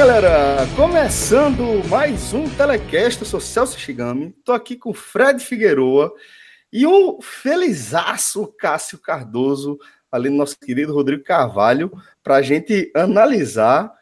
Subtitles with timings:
[0.00, 0.66] Galera!
[0.76, 6.10] Começando mais um Telecast, eu sou Celso Shigami, tô aqui com Fred Figueroa
[6.72, 9.78] e o felizaço Cássio Cardoso,
[10.10, 11.92] ali no nosso querido Rodrigo Carvalho,
[12.22, 13.92] para a gente analisar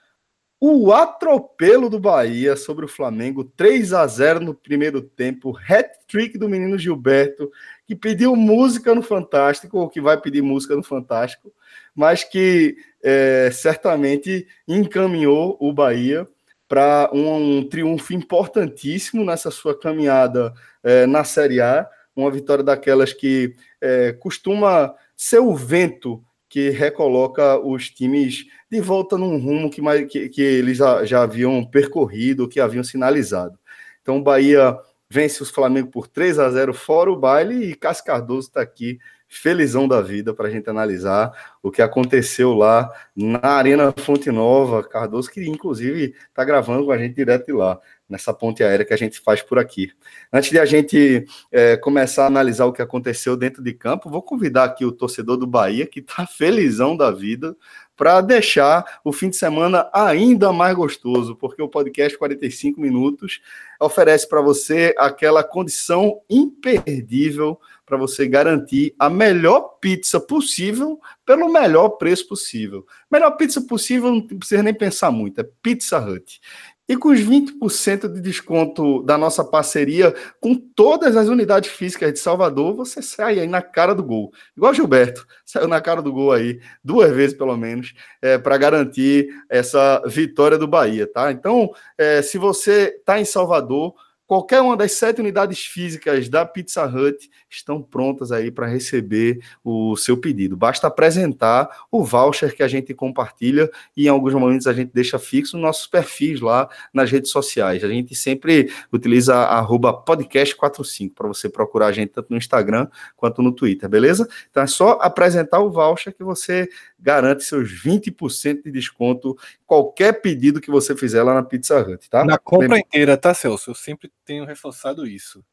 [0.61, 6.49] o atropelo do Bahia sobre o Flamengo, 3 a 0 no primeiro tempo, hat-trick do
[6.49, 7.51] menino Gilberto,
[7.85, 11.53] que pediu música no Fantástico, ou que vai pedir música no Fantástico,
[11.93, 12.77] mas que
[13.11, 16.29] é, certamente encaminhou o Bahia
[16.69, 20.53] para um, um, triunfo importantíssimo nessa sua caminhada
[20.85, 27.59] é, na Série A, uma vitória daquelas que é, costuma ser o vento que recoloca
[27.59, 32.61] os times de volta num rumo que, que, que eles já, já haviam percorrido, que
[32.61, 33.59] haviam sinalizado.
[34.03, 38.05] Então, o Bahia vence os Flamengo por 3 a 0 fora o baile e Cássio
[38.05, 41.31] Cardoso está aqui felizão da vida para a gente analisar
[41.63, 44.83] o que aconteceu lá na Arena Fonte Nova.
[44.83, 48.95] Cardoso, que inclusive está gravando com a gente direto de lá, nessa ponte aérea que
[48.95, 49.93] a gente faz por aqui.
[50.33, 54.23] Antes de a gente é, começar a analisar o que aconteceu dentro de campo, vou
[54.23, 57.55] convidar aqui o torcedor do Bahia, que está felizão da vida,
[57.99, 63.43] para deixar o fim de semana ainda mais gostoso, porque o podcast 45 minutos
[63.81, 67.59] oferece para você aquela condição imperdível
[67.89, 72.87] para você garantir a melhor pizza possível pelo melhor preço possível.
[73.11, 76.41] Melhor pizza possível, não precisa nem pensar muito, é Pizza Hut.
[76.89, 82.19] E com os 20% de desconto da nossa parceria com todas as unidades físicas de
[82.19, 84.33] Salvador, você sai aí na cara do gol.
[84.57, 87.93] Igual Gilberto, saiu na cara do gol aí, duas vezes pelo menos,
[88.23, 91.31] é, para garantir essa vitória do Bahia, tá?
[91.31, 93.95] Então, é, se você está em Salvador,
[94.29, 99.97] Qualquer uma das sete unidades físicas da Pizza Hut estão prontas aí para receber o
[99.97, 100.55] seu pedido.
[100.55, 105.19] Basta apresentar o voucher que a gente compartilha e em alguns momentos a gente deixa
[105.19, 107.83] fixo nos nossos perfis lá nas redes sociais.
[107.83, 109.35] A gente sempre utiliza
[109.67, 112.87] podcast45 para você procurar a gente tanto no Instagram
[113.17, 114.29] quanto no Twitter, beleza?
[114.51, 116.69] Então é só apresentar o voucher que você
[116.99, 122.25] garante seus 20% de desconto qualquer pedido que você fizer lá na Pizza Hut, tá?
[122.25, 122.79] Na compra Lembra?
[122.81, 123.71] inteira, tá, Celso?
[123.71, 125.45] Eu sempre tenho reforçado isso.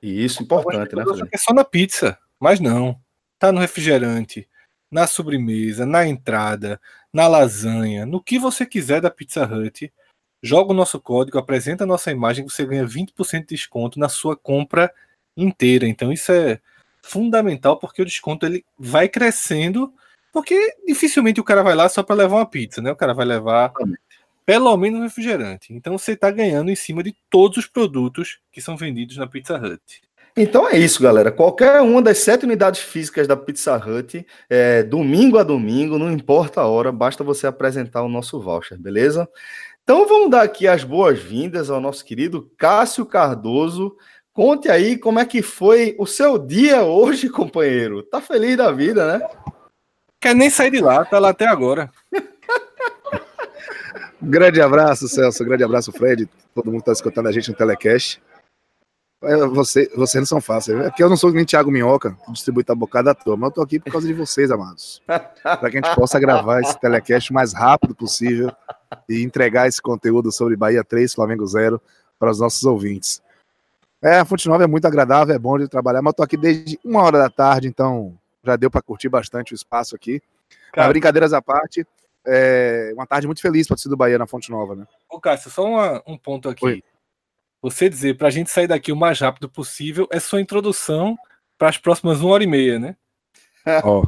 [0.00, 1.04] E isso, importante, né?
[1.32, 2.98] É só na pizza, mas não.
[3.38, 4.48] Tá no refrigerante,
[4.90, 6.80] na sobremesa, na entrada,
[7.12, 9.92] na lasanha, no que você quiser da Pizza Hut.
[10.44, 14.36] Joga o nosso código, apresenta a nossa imagem, você ganha 20% de desconto na sua
[14.36, 14.92] compra
[15.36, 15.86] inteira.
[15.86, 16.60] Então isso é
[17.02, 19.92] fundamental porque o desconto ele vai crescendo
[20.32, 22.90] porque dificilmente o cara vai lá só para levar uma pizza, né?
[22.90, 23.72] O cara vai levar
[24.44, 25.72] pelo menos um refrigerante.
[25.72, 29.56] Então você está ganhando em cima de todos os produtos que são vendidos na Pizza
[29.56, 30.02] Hut.
[30.34, 31.30] Então é isso, galera.
[31.30, 36.62] Qualquer uma das sete unidades físicas da Pizza Hut, é, domingo a domingo, não importa
[36.62, 39.28] a hora, basta você apresentar o nosso voucher, beleza?
[39.82, 43.94] Então vamos dar aqui as boas-vindas ao nosso querido Cássio Cardoso.
[44.32, 48.02] Conte aí como é que foi o seu dia hoje, companheiro.
[48.02, 49.26] Tá feliz da vida, né?
[50.22, 51.90] Quer nem sair de lá, tá lá até agora.
[54.22, 55.44] grande abraço, Celso.
[55.44, 56.30] Grande abraço, Fred.
[56.54, 58.22] Todo mundo tá escutando a gente no Telecast.
[59.20, 60.78] É, você, vocês não são fáceis.
[60.78, 63.54] É porque eu não sou nem Thiago Minhoca, que distribui tabocada à toa, mas eu
[63.54, 65.02] tô aqui por causa de vocês, amados.
[65.06, 68.52] Para que a gente possa gravar esse telecast o mais rápido possível
[69.08, 71.82] e entregar esse conteúdo sobre Bahia 3, Flamengo 0
[72.16, 73.20] para os nossos ouvintes.
[74.00, 76.36] É, a Fonte Nova é muito agradável, é bom de trabalhar, mas eu tô aqui
[76.36, 80.20] desde uma hora da tarde, então já deu para curtir bastante o espaço aqui.
[80.72, 81.86] Cara, brincadeiras à parte,
[82.26, 84.86] é uma tarde muito feliz para do Bahia na Fonte Nova, né?
[85.08, 86.64] Ô, Cássio, só uma, um ponto aqui.
[86.64, 86.82] Oi.
[87.60, 91.16] Você dizer para a gente sair daqui o mais rápido possível é sua introdução
[91.56, 92.96] para as próximas uma hora e meia, né?
[93.84, 94.02] Oh.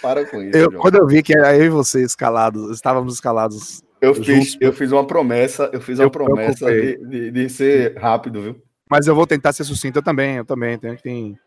[0.00, 0.56] Para com isso.
[0.56, 3.82] Eu, quando eu vi que era eu e você escalados, estávamos escalados.
[4.00, 7.96] Eu fiz, eu fiz uma promessa, eu fiz uma eu promessa de, de, de, ser
[7.96, 8.62] rápido, viu?
[8.90, 10.78] Mas eu vou tentar ser sucinto, eu também, eu também.
[10.78, 11.38] Tem, tem,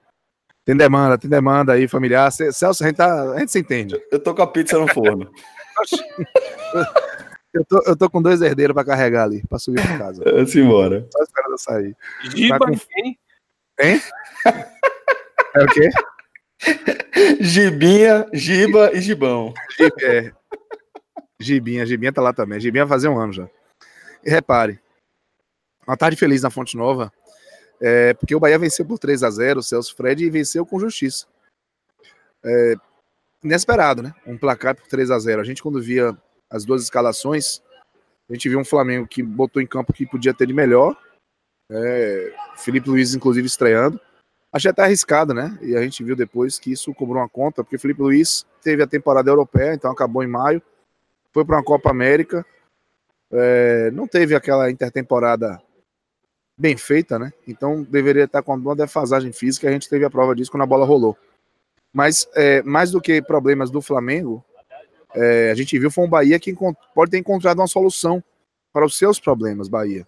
[0.68, 2.30] tem demanda, tem demanda aí, familiar.
[2.30, 3.96] Celso, a gente, tá, a gente se entende.
[4.12, 5.32] Eu tô com a pizza no forno.
[7.54, 10.22] eu, tô, eu tô com dois herdeiros pra carregar ali, pra subir pra casa.
[10.30, 11.08] Vamos embora.
[11.10, 11.96] Só esperando eu sair.
[12.36, 12.74] Giba com...
[12.78, 13.18] quem?
[13.80, 14.02] Hein?
[15.56, 15.90] É o quê?
[17.40, 19.54] Gibinha, Giba e Gibão.
[20.04, 20.34] É.
[21.40, 22.60] Gibinha, Gibinha tá lá também.
[22.60, 23.48] Gibinha vai fazer um ano já.
[24.22, 24.82] E repare,
[25.88, 27.10] uma tarde feliz na Fonte Nova.
[27.80, 30.80] É, porque o Bahia venceu por 3 a 0 o Celso Fred e venceu com
[30.80, 31.28] justiça.
[32.44, 32.76] É,
[33.44, 34.14] inesperado, né?
[34.26, 36.18] Um placar por 3 a 0 A gente, quando via
[36.50, 37.62] as duas escalações,
[38.30, 40.98] a gente viu um Flamengo que botou em campo que podia ter de melhor.
[41.70, 44.00] É, Felipe Luiz, inclusive, estreando.
[44.52, 45.58] Achei até arriscado, né?
[45.62, 48.88] E a gente viu depois que isso cobrou uma conta, porque Felipe Luiz teve a
[48.88, 50.62] temporada europeia, então acabou em maio,
[51.34, 52.46] foi para uma Copa América
[53.32, 55.62] é, não teve aquela intertemporada
[56.58, 57.32] bem feita, né?
[57.48, 59.68] Então deveria estar com uma defasagem física.
[59.70, 61.16] A gente teve a prova disso quando a bola rolou.
[61.94, 64.44] Mas é, mais do que problemas do Flamengo,
[65.14, 66.56] é, a gente viu foi um Bahia que
[66.94, 68.24] pode ter encontrado uma solução
[68.74, 70.08] para os seus problemas, Bahia.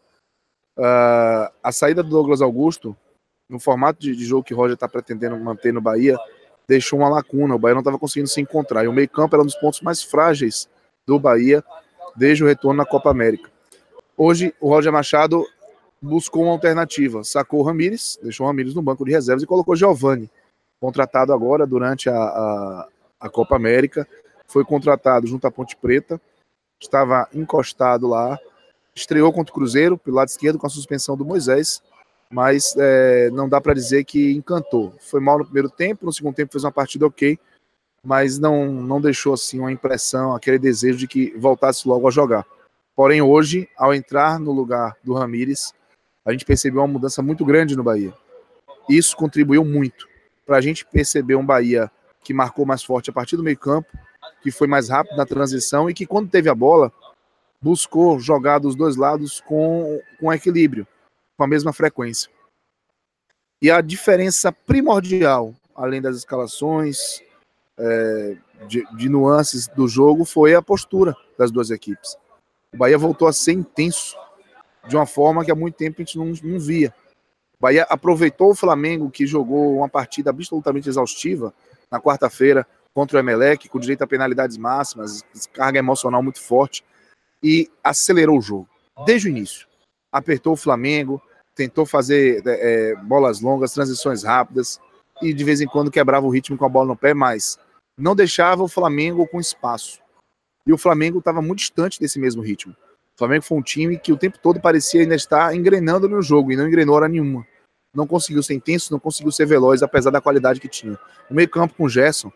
[0.77, 2.95] Uh, a saída do Douglas Augusto,
[3.49, 6.17] no formato de, de jogo que o Roger está pretendendo manter no Bahia,
[6.67, 7.55] deixou uma lacuna.
[7.55, 8.85] O Bahia não estava conseguindo se encontrar.
[8.85, 10.69] E o meio-campo era um dos pontos mais frágeis
[11.07, 11.63] do Bahia
[12.15, 13.49] desde o retorno na Copa América.
[14.15, 15.45] Hoje, o Roger Machado
[16.01, 17.23] buscou uma alternativa.
[17.23, 20.29] Sacou o Ramires, deixou o Ramires no banco de reservas e colocou Giovani,
[20.79, 22.87] contratado agora durante a, a,
[23.19, 24.07] a Copa América.
[24.47, 26.19] Foi contratado junto à Ponte Preta,
[26.81, 28.39] estava encostado lá,
[28.95, 31.81] estreou contra o Cruzeiro, pelo lado esquerdo, com a suspensão do Moisés,
[32.31, 34.93] mas é, não dá para dizer que encantou.
[34.99, 37.37] Foi mal no primeiro tempo, no segundo tempo fez uma partida ok,
[38.03, 42.45] mas não, não deixou assim uma impressão, aquele desejo de que voltasse logo a jogar.
[42.95, 45.73] Porém, hoje, ao entrar no lugar do Ramires,
[46.29, 48.13] a gente percebeu uma mudança muito grande no Bahia.
[48.87, 50.07] Isso contribuiu muito
[50.45, 51.91] para a gente perceber um Bahia
[52.23, 53.87] que marcou mais forte a partir do meio-campo,
[54.41, 56.91] que foi mais rápido na transição e que, quando teve a bola,
[57.61, 60.87] buscou jogar dos dois lados com, com equilíbrio,
[61.35, 62.29] com a mesma frequência.
[63.61, 67.21] E a diferença primordial, além das escalações,
[67.77, 68.37] é,
[68.67, 72.15] de, de nuances do jogo, foi a postura das duas equipes.
[72.73, 74.15] O Bahia voltou a ser intenso
[74.87, 76.93] de uma forma que há muito tempo a gente não, não via.
[77.57, 81.53] O Bahia aproveitou o Flamengo, que jogou uma partida absolutamente exaustiva
[81.91, 85.23] na quarta-feira contra o Emelec, com direito a penalidades máximas,
[85.53, 86.83] carga emocional muito forte,
[87.43, 88.67] e acelerou o jogo,
[89.05, 89.67] desde o início.
[90.11, 91.21] Apertou o Flamengo,
[91.55, 94.79] tentou fazer é, é bolas longas, transições rápidas,
[95.21, 97.59] e de vez em quando quebrava o ritmo com a bola no pé, mas
[97.97, 99.99] não deixava o Flamengo com espaço.
[100.65, 102.75] E o Flamengo estava muito distante desse mesmo ritmo.
[103.19, 106.53] O Flamengo foi um time que o tempo todo parecia ainda estar engrenando no jogo
[106.53, 107.45] e não engrenou hora nenhuma.
[107.93, 110.97] Não conseguiu ser intenso, não conseguiu ser veloz, apesar da qualidade que tinha.
[111.29, 112.31] No meio-campo com Gerson,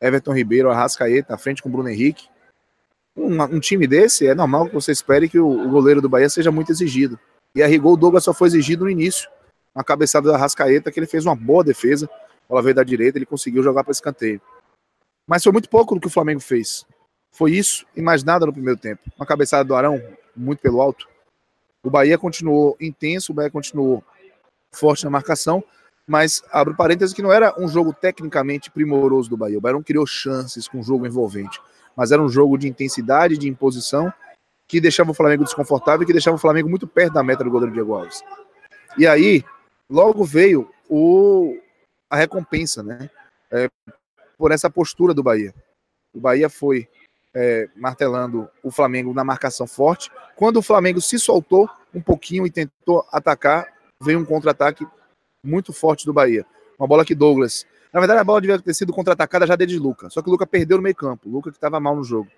[0.00, 2.26] Everton Ribeiro, Arrascaeta, à frente com Bruno Henrique.
[3.16, 6.28] Um, um, time desse é normal que você espere que o, o, goleiro do Bahia
[6.28, 7.16] seja muito exigido.
[7.54, 9.30] E a rigor, o Douglas só foi exigido no início.
[9.72, 12.10] Uma cabeçada da Arrascaeta, que ele fez uma boa defesa.
[12.48, 14.40] Bola veio da direita, ele conseguiu jogar para escanteio.
[15.28, 16.84] Mas foi muito pouco do que o Flamengo fez.
[17.38, 19.00] Foi isso e mais nada no primeiro tempo.
[19.16, 20.02] Uma cabeçada do Arão,
[20.36, 21.08] muito pelo alto.
[21.84, 24.02] O Bahia continuou intenso, o Bahia continuou
[24.72, 25.62] forte na marcação,
[26.04, 29.56] mas abro parênteses que não era um jogo tecnicamente primoroso do Bahia.
[29.56, 31.60] O Bahia não criou chances com um jogo envolvente,
[31.96, 34.12] mas era um jogo de intensidade, de imposição,
[34.66, 37.50] que deixava o Flamengo desconfortável e que deixava o Flamengo muito perto da meta do
[37.52, 38.20] goleiro Diego Alves.
[38.98, 39.44] E aí,
[39.88, 41.56] logo veio o,
[42.10, 43.08] a recompensa, né?
[43.48, 43.70] É,
[44.36, 45.54] por essa postura do Bahia.
[46.12, 46.88] O Bahia foi
[47.34, 50.10] é, martelando o Flamengo na marcação forte.
[50.36, 53.66] Quando o Flamengo se soltou um pouquinho e tentou atacar,
[54.02, 54.86] veio um contra-ataque
[55.44, 56.44] muito forte do Bahia.
[56.78, 57.66] Uma bola que Douglas.
[57.92, 60.10] Na verdade, a bola devia ter sido contra-atacada já desde Luca.
[60.10, 61.28] Só que o Luca perdeu no meio campo.
[61.28, 62.30] O Luca que estava mal no jogo.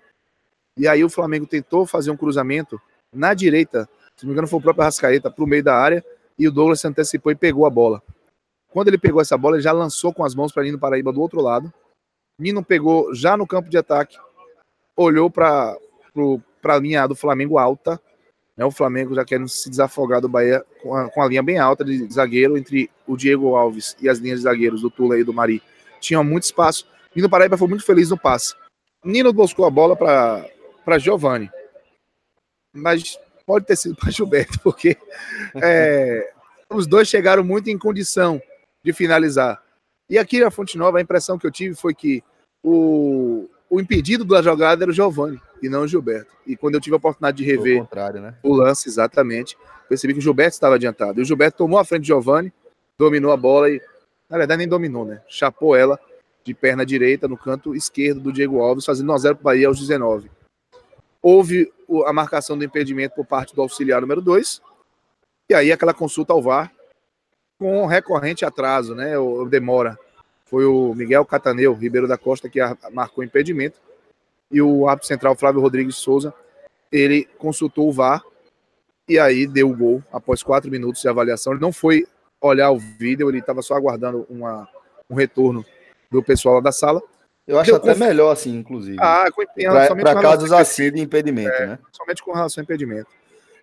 [0.77, 2.81] E aí o Flamengo tentou fazer um cruzamento
[3.13, 3.87] na direita.
[4.15, 6.03] Se não me engano, foi o próprio Rascaeta para o meio da área.
[6.39, 8.01] E o Douglas se antecipou e pegou a bola.
[8.69, 11.21] Quando ele pegou essa bola, ele já lançou com as mãos para Nino Paraíba do
[11.21, 11.71] outro lado.
[12.39, 14.17] Nino pegou já no campo de ataque
[15.01, 15.77] olhou para
[16.63, 17.99] a linha do Flamengo alta,
[18.55, 21.57] né, o Flamengo já querendo se desafogar do Bahia com a, com a, linha bem
[21.57, 25.23] alta de zagueiro entre o Diego Alves e as linhas de zagueiros do Tula e
[25.23, 25.61] do Mari.
[25.99, 26.87] Tinha muito espaço.
[27.15, 28.53] Nino Paraíba foi muito feliz no passe.
[29.03, 31.49] Nino buscou a bola para Giovani.
[32.73, 34.97] Mas pode ter sido para Gilberto, porque
[35.61, 36.31] é,
[36.69, 38.41] os dois chegaram muito em condição
[38.83, 39.61] de finalizar.
[40.09, 42.23] E aqui na Fonte Nova, a impressão que eu tive foi que
[42.63, 46.35] o, o impedido da jogada era o Giovani e não o Gilberto.
[46.45, 48.35] E quando eu tive a oportunidade de rever o, né?
[48.43, 51.19] o lance exatamente, percebi que o Gilberto estava adiantado.
[51.19, 52.51] E o Gilberto tomou a frente de Giovani,
[52.99, 53.81] dominou a bola e,
[54.29, 55.21] na verdade, nem dominou, né?
[55.25, 55.97] Chapou ela
[56.43, 59.79] de perna direita no canto esquerdo do Diego Alves, fazendo 1x0 para o Bahia aos
[59.79, 60.29] 19.
[61.21, 61.71] Houve
[62.05, 64.61] a marcação do impedimento por parte do auxiliar número 2,
[65.49, 66.73] e aí aquela consulta ao VAR
[67.57, 69.17] com recorrente atraso, né?
[69.17, 69.97] Ou demora
[70.51, 72.59] foi o Miguel Cataneu, Ribeiro da Costa, que
[72.91, 73.79] marcou impedimento.
[74.51, 76.33] E o árbitro central, Flávio Rodrigues Souza,
[76.91, 78.21] ele consultou o VAR
[79.07, 81.53] e aí deu o gol após quatro minutos de avaliação.
[81.53, 82.05] Ele não foi
[82.41, 84.67] olhar o vídeo, ele estava só aguardando uma,
[85.09, 85.65] um retorno
[86.11, 87.01] do pessoal lá da sala.
[87.47, 87.99] Eu acho deu até conf...
[87.99, 88.97] melhor assim, inclusive.
[88.99, 89.25] Ah,
[90.01, 91.79] para casos assim de impedimento, é, né?
[91.93, 93.07] Somente com relação ao impedimento.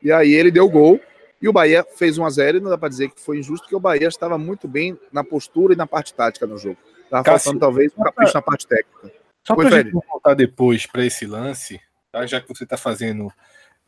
[0.03, 0.99] E aí ele deu o gol
[1.41, 3.65] e o Bahia fez 1 a 0 e não dá para dizer que foi injusto,
[3.65, 6.79] porque o Bahia estava muito bem na postura e na parte tática no jogo.
[7.05, 9.13] Estava faltando talvez um capricho na parte técnica.
[9.47, 11.81] Só para a gente voltar depois para esse lance,
[12.13, 12.27] tá?
[12.27, 13.33] já que você está fazendo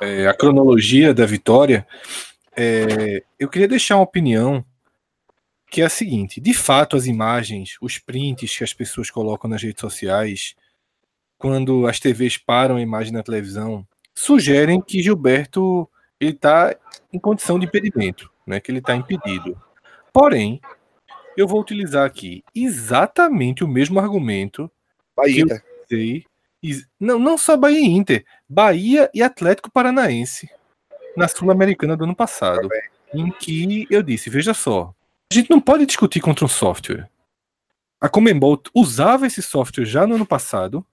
[0.00, 1.87] é, a cronologia da vitória,
[2.57, 4.64] é, eu queria deixar uma opinião
[5.71, 9.62] que é a seguinte: de fato, as imagens, os prints que as pessoas colocam nas
[9.62, 10.54] redes sociais,
[11.37, 15.88] quando as TVs param a imagem na televisão, sugerem que Gilberto
[16.20, 16.76] ele está
[17.12, 19.60] em condição de impedimento, né, que ele está impedido.
[20.12, 20.60] Porém,
[21.36, 24.70] eu vou utilizar aqui exatamente o mesmo argumento
[25.16, 25.46] Bahia.
[25.46, 26.26] que eu usei.
[27.00, 30.50] Não, não só Bahia e Inter, Bahia e Atlético Paranaense
[31.16, 32.68] na Sul-Americana do ano passado,
[33.14, 34.94] em que eu disse, veja só,
[35.32, 37.08] a gente não pode discutir contra um software.
[38.00, 40.84] A Comembol usava esse software já no ano passado,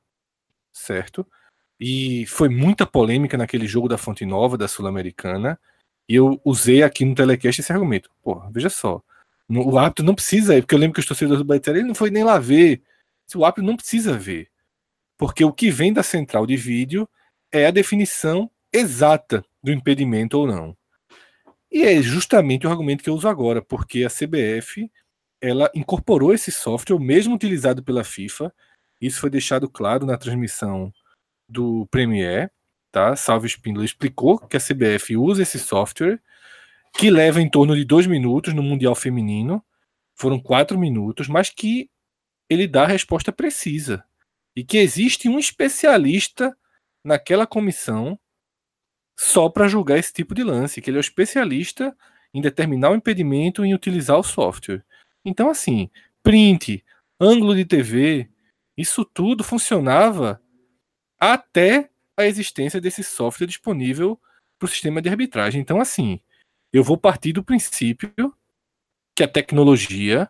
[0.71, 1.27] certo?
[1.79, 5.59] E foi muita polêmica naquele jogo da Fonte Nova, da Sul-Americana.
[6.09, 8.09] E eu usei aqui no telecast esse argumento.
[8.23, 9.01] Pô, veja só.
[9.49, 12.09] O árbitro não precisa, porque eu lembro que os torcedores do Bahia ele não foi
[12.09, 12.81] nem lá ver.
[13.35, 14.49] O árbitro não precisa ver.
[15.17, 17.07] Porque o que vem da central de vídeo
[17.51, 20.77] é a definição exata do impedimento ou não.
[21.71, 24.89] E é justamente o argumento que eu uso agora, porque a CBF
[25.41, 28.53] ela incorporou esse software, mesmo utilizado pela FIFA.
[28.99, 30.91] Isso foi deixado claro na transmissão
[31.47, 32.49] do Premiere,
[32.91, 33.15] tá?
[33.15, 36.21] Salve Espíndola explicou que a CBF usa esse software
[36.93, 39.63] que leva em torno de dois minutos no Mundial Feminino.
[40.15, 41.89] Foram quatro minutos, mas que
[42.49, 44.03] ele dá a resposta precisa.
[44.55, 46.57] E que existe um especialista
[47.03, 48.19] naquela comissão
[49.17, 51.95] só para julgar esse tipo de lance, que ele é o especialista
[52.33, 54.83] em determinar o impedimento e em utilizar o software.
[55.23, 55.89] Então, assim,
[56.21, 56.83] print,
[57.19, 58.29] ângulo de TV,
[58.75, 60.41] isso tudo funcionava
[61.19, 64.19] até a existência desse software disponível
[64.57, 65.61] para o sistema de arbitragem.
[65.61, 66.19] Então, assim,
[66.73, 68.11] eu vou partir do princípio
[69.15, 70.29] que a tecnologia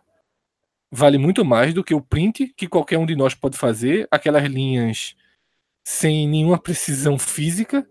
[0.90, 4.44] vale muito mais do que o print que qualquer um de nós pode fazer, aquelas
[4.44, 5.14] linhas
[5.84, 7.88] sem nenhuma precisão física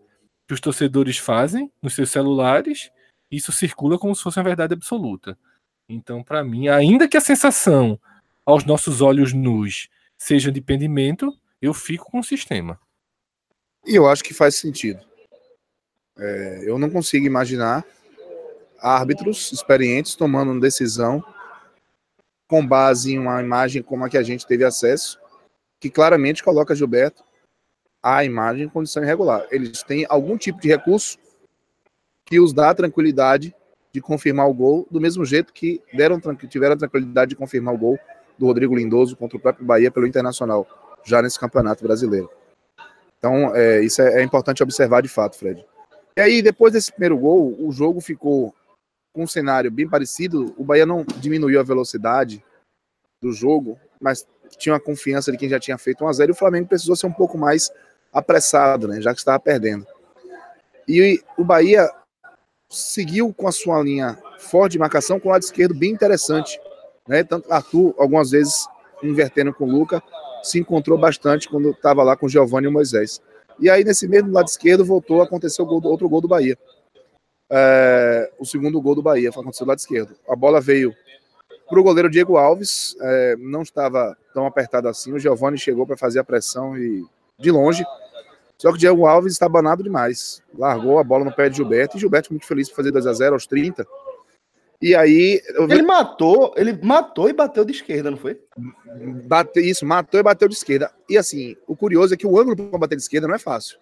[0.48, 2.92] que os torcedores fazem nos seus celulares,
[3.30, 5.38] isso circula como se fosse uma verdade absoluta.
[5.90, 8.00] Então, para mim, ainda que a sensação
[8.46, 12.80] aos nossos olhos nus seja de pendimento, eu fico com o sistema.
[13.88, 15.00] E eu acho que faz sentido.
[16.20, 17.86] É, eu não consigo imaginar
[18.80, 21.24] árbitros experientes tomando uma decisão
[22.50, 25.18] com base em uma imagem como a que a gente teve acesso,
[25.80, 27.24] que claramente coloca Gilberto
[28.04, 29.48] a imagem em condição irregular.
[29.52, 31.18] Eles têm algum tipo de recurso
[32.26, 33.56] que os dá a tranquilidade
[33.94, 37.78] de confirmar o gol, do mesmo jeito que deram, tiveram a tranquilidade de confirmar o
[37.78, 38.00] gol
[38.38, 40.68] do Rodrigo Lindoso contra o próprio Bahia pelo Internacional,
[41.06, 42.30] já nesse campeonato brasileiro.
[43.18, 45.66] Então, é, isso é, é importante observar de fato, Fred.
[46.16, 48.54] E aí, depois desse primeiro gol, o jogo ficou
[49.14, 50.54] com um cenário bem parecido.
[50.58, 52.44] O Bahia não diminuiu a velocidade
[53.22, 54.26] do jogo, mas
[54.58, 56.96] tinha uma confiança de quem já tinha feito 1 a 0 e o Flamengo precisou
[56.96, 57.72] ser um pouco mais
[58.14, 59.86] apressado, né, já que estava perdendo.
[60.88, 61.90] E o Bahia
[62.70, 66.60] seguiu com a sua linha forte de marcação com o lado esquerdo bem interessante,
[67.08, 67.24] né?
[67.24, 68.68] Tanto Arthur algumas vezes
[69.04, 70.02] invertendo com o Luca,
[70.44, 73.22] se encontrou bastante quando estava lá com Giovanni e Moisés.
[73.60, 76.28] E aí nesse mesmo lado esquerdo voltou a acontecer o gol do, outro gol do
[76.28, 76.58] Bahia.
[77.50, 80.16] É, o segundo gol do Bahia aconteceu do lado esquerdo.
[80.28, 80.94] A bola veio
[81.70, 85.12] para o goleiro Diego Alves, é, não estava tão apertado assim.
[85.14, 87.06] O Giovanni chegou para fazer a pressão e
[87.38, 87.84] de longe.
[88.58, 90.42] Só que o Diego Alves está banado demais.
[90.58, 93.14] Largou a bola no pé de Gilberto e Gilberto muito feliz por fazer 2 a
[93.14, 93.86] 0 aos 30.
[94.82, 95.42] E aí.
[95.70, 98.40] Ele matou, ele matou e bateu de esquerda, não foi?
[99.26, 100.92] Bate, isso, matou e bateu de esquerda.
[101.10, 103.80] E assim, o curioso é que o ângulo para bater de esquerda não é fácil.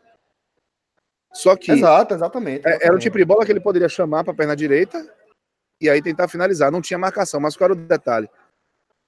[1.34, 1.72] Só que.
[1.72, 2.60] Exato, exatamente.
[2.60, 2.84] exatamente.
[2.84, 5.06] É, era o tipo de bola que ele poderia chamar para a perna direita
[5.82, 6.72] e aí tentar finalizar.
[6.72, 8.30] Não tinha marcação, mas qual era o detalhe?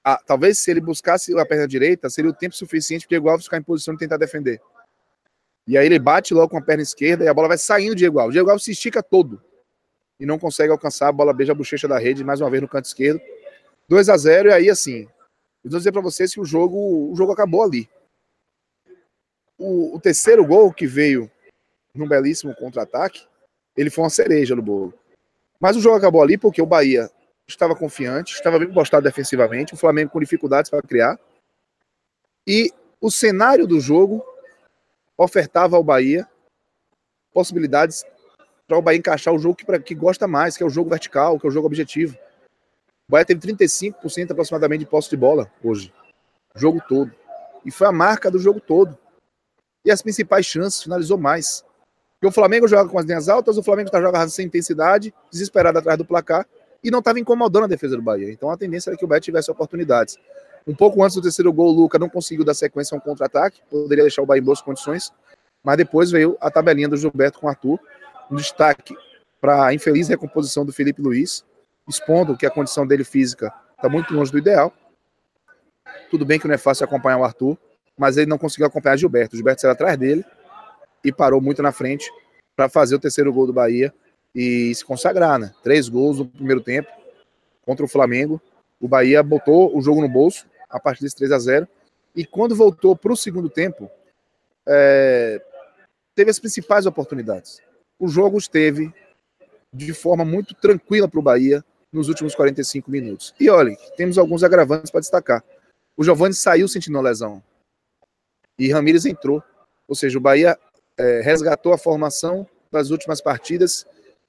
[0.03, 3.29] Ah, talvez se ele buscasse a perna direita, seria o tempo suficiente para o Diego
[3.29, 4.59] Alves ficar em posição de tentar defender.
[5.65, 7.99] E aí ele bate logo com a perna esquerda e a bola vai saindo de
[7.99, 8.31] Diego Alves.
[8.31, 9.41] O Diego Alves se estica todo
[10.19, 11.07] e não consegue alcançar.
[11.07, 13.21] A bola beija a bochecha da rede mais uma vez no canto esquerdo.
[13.87, 15.03] 2 a 0 e aí assim,
[15.63, 17.89] eu vou dizer para vocês que o jogo, o jogo acabou ali.
[19.57, 21.31] O, o terceiro gol que veio
[21.93, 23.25] num belíssimo contra-ataque,
[23.75, 24.93] ele foi uma cereja no bolo.
[25.59, 27.09] Mas o jogo acabou ali porque o Bahia
[27.47, 31.19] estava confiante, estava bem postado defensivamente, o Flamengo com dificuldades para criar.
[32.45, 32.71] E
[33.01, 34.23] o cenário do jogo
[35.17, 36.27] ofertava ao Bahia
[37.33, 38.03] possibilidades
[38.67, 40.89] para o Bahia encaixar o jogo que, pra, que gosta mais, que é o jogo
[40.89, 42.17] vertical, que é o jogo objetivo.
[43.07, 45.93] O Bahia teve 35% aproximadamente de posse de bola hoje.
[46.55, 47.11] Jogo todo.
[47.65, 48.97] E foi a marca do jogo todo.
[49.85, 51.63] E as principais chances, finalizou mais.
[52.19, 55.77] Porque o Flamengo joga com as linhas altas, o Flamengo está jogando sem intensidade, desesperado
[55.77, 56.45] atrás do placar
[56.83, 58.31] e não estava incomodando a defesa do Bahia.
[58.31, 60.17] Então a tendência era que o Bahia tivesse oportunidades.
[60.67, 63.61] Um pouco antes do terceiro gol, o Luca não conseguiu dar sequência a um contra-ataque,
[63.69, 65.13] poderia deixar o Bahia em boas condições,
[65.63, 67.79] Mas depois veio a tabelinha do Gilberto com o Arthur,
[68.31, 68.95] um destaque
[69.39, 71.45] para a infeliz recomposição do Felipe Luiz,
[71.87, 74.73] expondo que a condição dele física está muito longe do ideal.
[76.09, 77.57] Tudo bem que não é fácil acompanhar o Arthur,
[77.97, 79.35] mas ele não conseguiu acompanhar Gilberto.
[79.35, 80.25] O Gilberto saiu atrás dele
[81.03, 82.11] e parou muito na frente
[82.55, 83.93] para fazer o terceiro gol do Bahia
[84.33, 85.53] e se consagrar, né?
[85.63, 86.89] Três gols no primeiro tempo
[87.65, 88.41] contra o Flamengo.
[88.79, 91.67] O Bahia botou o jogo no bolso a partir desse 3 a 0
[92.15, 93.89] e quando voltou para o segundo tempo,
[94.65, 95.39] é,
[96.15, 97.61] teve as principais oportunidades.
[97.99, 98.93] O jogo esteve
[99.73, 103.33] de forma muito tranquila para o Bahia nos últimos 45 minutos.
[103.39, 105.43] E olha, temos alguns agravantes para destacar.
[105.95, 107.41] O Giovani saiu sentindo uma lesão
[108.57, 109.43] e Ramires entrou.
[109.87, 110.57] Ou seja, o Bahia
[110.97, 113.85] é, resgatou a formação das últimas partidas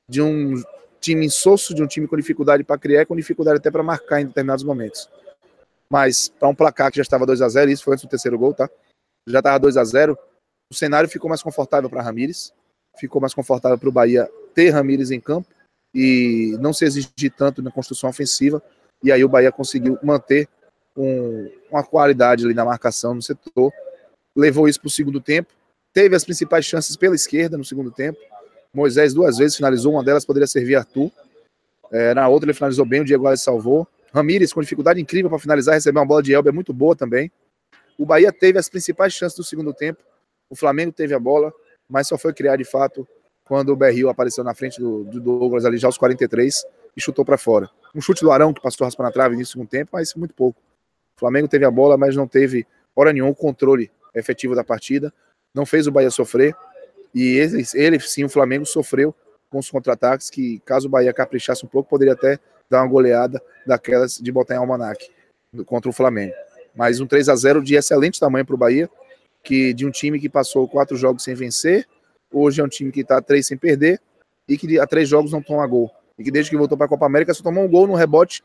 [0.09, 0.63] de um
[1.01, 4.27] time insosso, de um time com dificuldade para criar com dificuldade até para marcar em
[4.27, 5.09] determinados momentos.
[5.91, 8.39] Mas para um placar que já estava 2 a 0 isso foi antes do terceiro
[8.39, 8.69] gol, tá?
[9.27, 10.19] Já estava 2 a 0
[10.71, 12.53] o cenário ficou mais confortável para Ramires,
[12.99, 15.49] ficou mais confortável para o Bahia ter Ramires em campo
[15.95, 18.63] e não se exigir tanto na construção ofensiva.
[19.03, 20.49] E aí o Bahia conseguiu manter
[20.97, 23.73] um, uma qualidade ali na marcação no setor,
[24.35, 25.53] levou isso para o segundo tempo,
[25.93, 28.19] teve as principais chances pela esquerda no segundo tempo.
[28.75, 31.11] Moisés duas vezes finalizou, uma delas poderia servir Arthur.
[31.91, 33.87] É, na outra ele finalizou bem, o Diego Alves salvou.
[34.13, 37.31] Ramires com dificuldade incrível para finalizar, recebeu uma bola de Elber muito boa também.
[37.97, 40.03] O Bahia teve as principais chances do segundo tempo.
[40.51, 41.53] O Flamengo teve a bola,
[41.89, 43.07] mas só foi criar de fato
[43.45, 46.65] quando o Berril apareceu na frente do, do Douglas ali já aos 43
[46.97, 47.71] e chutou para fora.
[47.95, 50.61] Um chute do Arão que passou raspando na trave no segundo tempo, mas muito pouco.
[51.17, 55.13] O Flamengo teve a bola, mas não teve hora nenhuma o controle efetivo da partida.
[55.55, 56.55] Não fez o Bahia sofrer.
[57.15, 59.15] E ele, ele sim, o Flamengo sofreu
[59.49, 62.39] com os contra-ataques que, caso o Bahia caprichasse um pouco, poderia até
[62.69, 65.11] dar uma goleada daquelas de botar em almanac
[65.65, 66.35] contra o Flamengo.
[66.75, 68.91] Mas um 3 a 0 de excelente tamanho para o Bahia,
[69.43, 71.87] que de um time que passou quatro jogos sem vencer,
[72.33, 74.01] hoje é um time que está três sem perder
[74.49, 75.91] e que há três jogos não toma gol.
[76.19, 78.43] E que desde que voltou para a Copa América só tomou um gol no rebote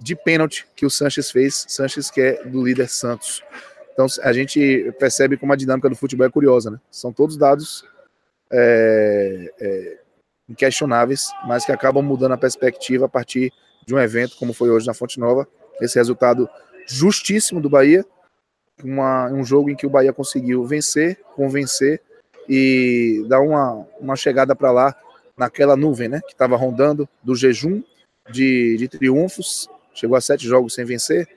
[0.00, 1.64] de pênalti que o Sanches fez.
[1.68, 3.42] Sanches que é do líder Santos.
[3.92, 6.80] Então a gente percebe como a dinâmica do futebol é curiosa, né?
[6.90, 7.84] São todos dados
[8.50, 9.98] é, é,
[10.48, 13.52] inquestionáveis, mas que acabam mudando a perspectiva a partir
[13.86, 15.46] de um evento como foi hoje na Fonte Nova.
[15.80, 16.48] Esse resultado
[16.86, 18.04] justíssimo do Bahia,
[18.82, 22.00] uma, um jogo em que o Bahia conseguiu vencer, convencer
[22.48, 24.96] e dar uma, uma chegada para lá
[25.36, 27.82] naquela nuvem, né, que estava rondando do jejum
[28.30, 31.28] de, de triunfos, chegou a sete jogos sem vencer,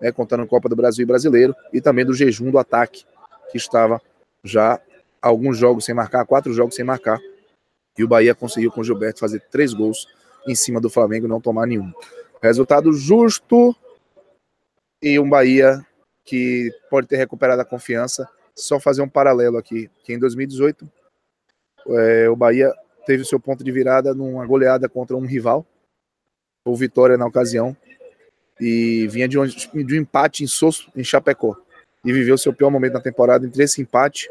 [0.00, 3.04] né, contando Copa do Brasil e Brasileiro, e também do jejum do ataque,
[3.50, 4.00] que estava
[4.42, 4.80] já
[5.20, 7.20] alguns jogos sem marcar, quatro jogos sem marcar,
[7.96, 10.06] e o Bahia conseguiu com o Gilberto fazer três gols
[10.46, 11.92] em cima do Flamengo e não tomar nenhum.
[12.42, 13.74] Resultado justo
[15.02, 15.84] e um Bahia
[16.24, 18.28] que pode ter recuperado a confiança.
[18.54, 20.88] Só fazer um paralelo aqui, que em 2018
[21.88, 22.72] é, o Bahia
[23.04, 25.66] teve o seu ponto de virada numa goleada contra um rival,
[26.64, 27.76] o Vitória na ocasião,
[28.60, 31.56] e vinha de um, de um empate insosso em Chapecó.
[32.04, 34.30] E viveu seu pior momento na temporada entre esse empate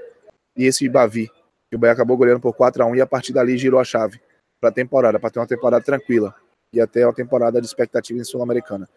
[0.56, 1.29] e esse Bavi.
[1.71, 3.84] E o Bahia acabou goleando por 4 a 1 e a partir dali girou a
[3.84, 4.21] chave
[4.62, 6.34] para a temporada, para ter uma temporada tranquila
[6.71, 8.88] e até uma temporada de expectativa em Sul-Americana.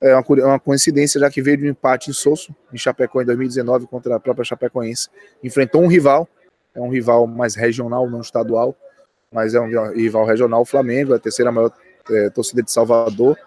[0.00, 3.24] É uma, uma, coincidência, já que veio de um empate em Sosso, em Chapecó, em
[3.24, 5.08] 2019, contra a própria Chapecoense.
[5.42, 6.28] Enfrentou um rival,
[6.74, 8.76] é um rival mais regional, não estadual,
[9.32, 11.72] mas é um rival regional, o Flamengo, é a terceira maior
[12.10, 13.38] é, torcida de Salvador,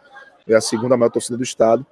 [0.47, 1.85] é a segunda maior torcida do estado.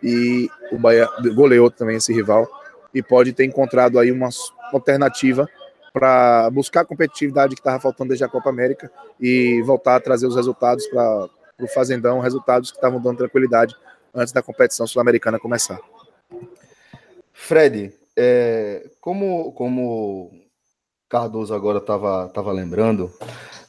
[0.00, 2.48] E o Bahia goleou também esse rival
[2.94, 4.28] e pode ter encontrado aí uma
[4.72, 5.48] alternativa
[5.92, 10.28] para buscar a competitividade que estava faltando desde a Copa América e voltar a trazer
[10.28, 11.28] os resultados para
[11.60, 13.74] o Fazendão, resultados que estavam dando tranquilidade
[14.14, 15.80] antes da competição sul-americana começar.
[17.32, 20.30] Fred, é, como, como
[21.08, 23.12] Cardoso agora estava tava lembrando,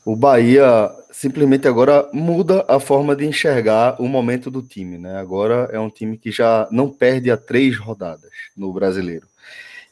[0.06, 4.98] o Bahia simplesmente agora muda a forma de enxergar o momento do time.
[4.98, 5.18] Né?
[5.18, 9.28] Agora é um time que já não perde a três rodadas no brasileiro.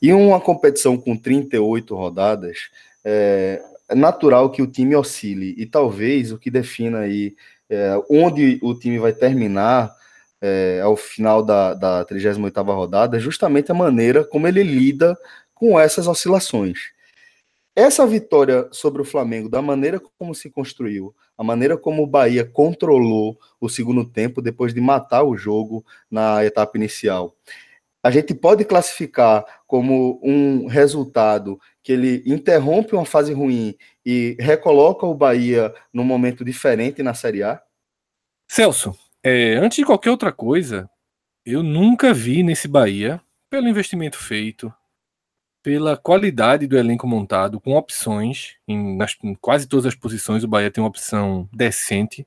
[0.01, 2.69] E uma competição com 38 rodadas,
[3.03, 5.55] é, é natural que o time oscile.
[5.57, 7.36] E talvez o que defina aí
[7.69, 9.96] é, onde o time vai terminar
[10.41, 15.17] é, ao final da, da 38ª rodada é justamente a maneira como ele lida
[15.54, 16.91] com essas oscilações.
[17.76, 22.43] Essa vitória sobre o Flamengo, da maneira como se construiu, a maneira como o Bahia
[22.43, 27.36] controlou o segundo tempo depois de matar o jogo na etapa inicial,
[28.02, 35.06] a gente pode classificar como um resultado que ele interrompe uma fase ruim e recoloca
[35.06, 37.62] o Bahia num momento diferente na Série A?
[38.47, 38.97] Celso,
[39.28, 40.90] é, antes de qualquer outra coisa,
[41.46, 44.74] eu nunca vi nesse Bahia, pelo investimento feito,
[45.62, 50.46] pela qualidade do elenco montado, com opções em, nas, em quase todas as posições.
[50.46, 52.26] O Bahia tem uma opção decente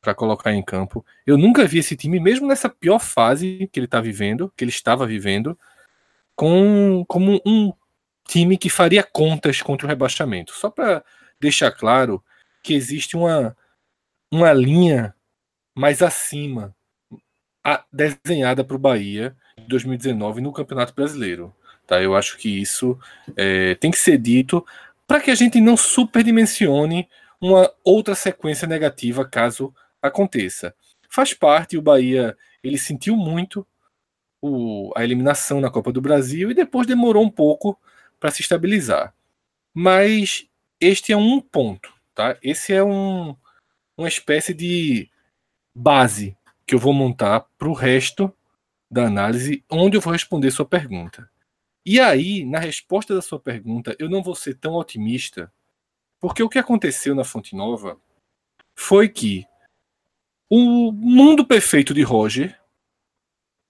[0.00, 1.04] para colocar em campo.
[1.26, 4.70] Eu nunca vi esse time, mesmo nessa pior fase que ele está vivendo, que ele
[4.70, 5.58] estava vivendo,
[6.36, 7.72] com como um
[8.28, 10.52] time que faria contas contra o rebaixamento.
[10.52, 11.04] Só para
[11.40, 12.22] deixar claro
[12.62, 13.56] que existe uma,
[14.30, 15.16] uma linha
[15.78, 16.74] mais acima
[17.62, 21.54] a, desenhada para o Bahia em 2019 no Campeonato Brasileiro.
[21.86, 22.02] Tá?
[22.02, 22.98] Eu acho que isso
[23.36, 24.66] é, tem que ser dito
[25.06, 27.08] para que a gente não superdimensione
[27.40, 30.74] uma outra sequência negativa caso aconteça.
[31.08, 33.64] Faz parte, o Bahia ele sentiu muito
[34.42, 37.78] o, a eliminação na Copa do Brasil e depois demorou um pouco
[38.18, 39.14] para se estabilizar.
[39.72, 40.44] Mas
[40.80, 42.36] este é um ponto, tá?
[42.42, 43.36] Esse é um,
[43.96, 45.08] uma espécie de
[45.74, 48.32] base que eu vou montar para o resto
[48.90, 51.30] da análise, onde eu vou responder sua pergunta.
[51.84, 55.52] E aí, na resposta da sua pergunta, eu não vou ser tão otimista,
[56.20, 57.98] porque o que aconteceu na Fonte Nova
[58.74, 59.46] foi que
[60.50, 62.58] o mundo perfeito de Roger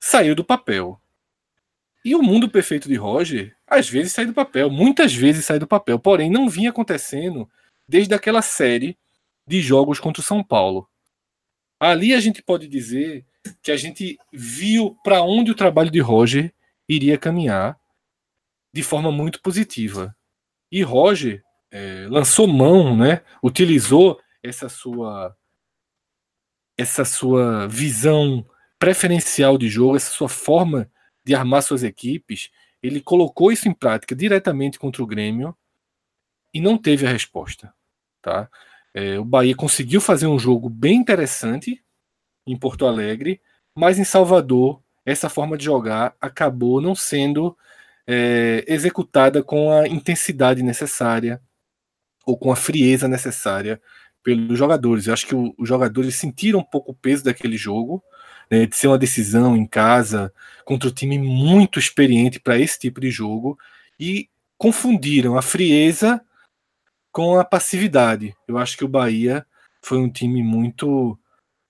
[0.01, 1.01] saiu do papel.
[2.05, 5.67] E o mundo perfeito de Roger, às vezes sai do papel, muitas vezes sai do
[5.67, 7.49] papel, porém não vinha acontecendo
[7.87, 8.97] desde aquela série
[9.47, 10.89] de jogos contra o São Paulo.
[11.81, 13.25] Ali a gente pode dizer
[13.63, 16.53] que a gente viu para onde o trabalho de Roger
[16.89, 17.79] iria caminhar
[18.73, 20.15] de forma muito positiva.
[20.71, 25.37] E Roger é, lançou mão, né, utilizou essa sua
[26.77, 28.47] essa sua visão
[28.79, 30.89] preferencial de jogo, essa sua forma
[31.25, 35.57] de armar suas equipes, ele colocou isso em prática diretamente contra o Grêmio
[36.55, 37.75] e não teve a resposta.
[38.23, 38.49] Tá?
[38.95, 41.83] É, o Bahia conseguiu fazer um jogo bem interessante
[42.47, 43.41] em Porto Alegre,
[43.75, 47.57] mas em Salvador essa forma de jogar acabou não sendo
[48.07, 51.41] é, executada com a intensidade necessária
[52.27, 53.81] ou com a frieza necessária
[54.23, 55.07] pelos jogadores.
[55.07, 58.03] Eu acho que o, os jogadores sentiram um pouco o peso daquele jogo,
[58.51, 60.33] né, de ser uma decisão em casa
[60.65, 63.59] contra um time muito experiente para esse tipo de jogo
[63.99, 66.21] e confundiram a frieza
[67.13, 68.35] com a passividade.
[68.47, 69.47] Eu acho que o Bahia
[69.83, 71.19] foi um time muito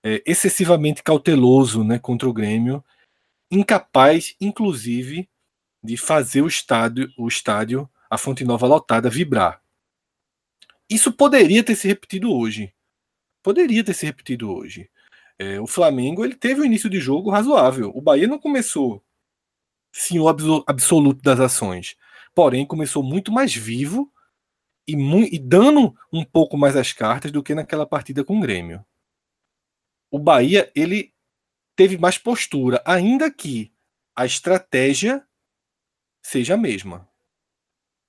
[0.03, 2.83] é, excessivamente cauteloso né, contra o Grêmio,
[3.51, 5.29] incapaz, inclusive,
[5.83, 9.61] de fazer o estádio, o estádio, a Fonte Nova lotada, vibrar.
[10.89, 12.73] Isso poderia ter se repetido hoje.
[13.43, 14.89] Poderia ter se repetido hoje.
[15.37, 17.91] É, o Flamengo ele teve um início de jogo razoável.
[17.95, 19.03] O Bahia não começou
[19.91, 20.35] senhor
[20.67, 21.95] absoluto das ações,
[22.35, 24.11] porém começou muito mais vivo
[24.93, 28.85] e, e dando um pouco mais as cartas do que naquela partida com o Grêmio.
[30.11, 31.13] O Bahia ele
[31.75, 33.71] teve mais postura, ainda que
[34.15, 35.23] a estratégia
[36.21, 37.07] seja a mesma.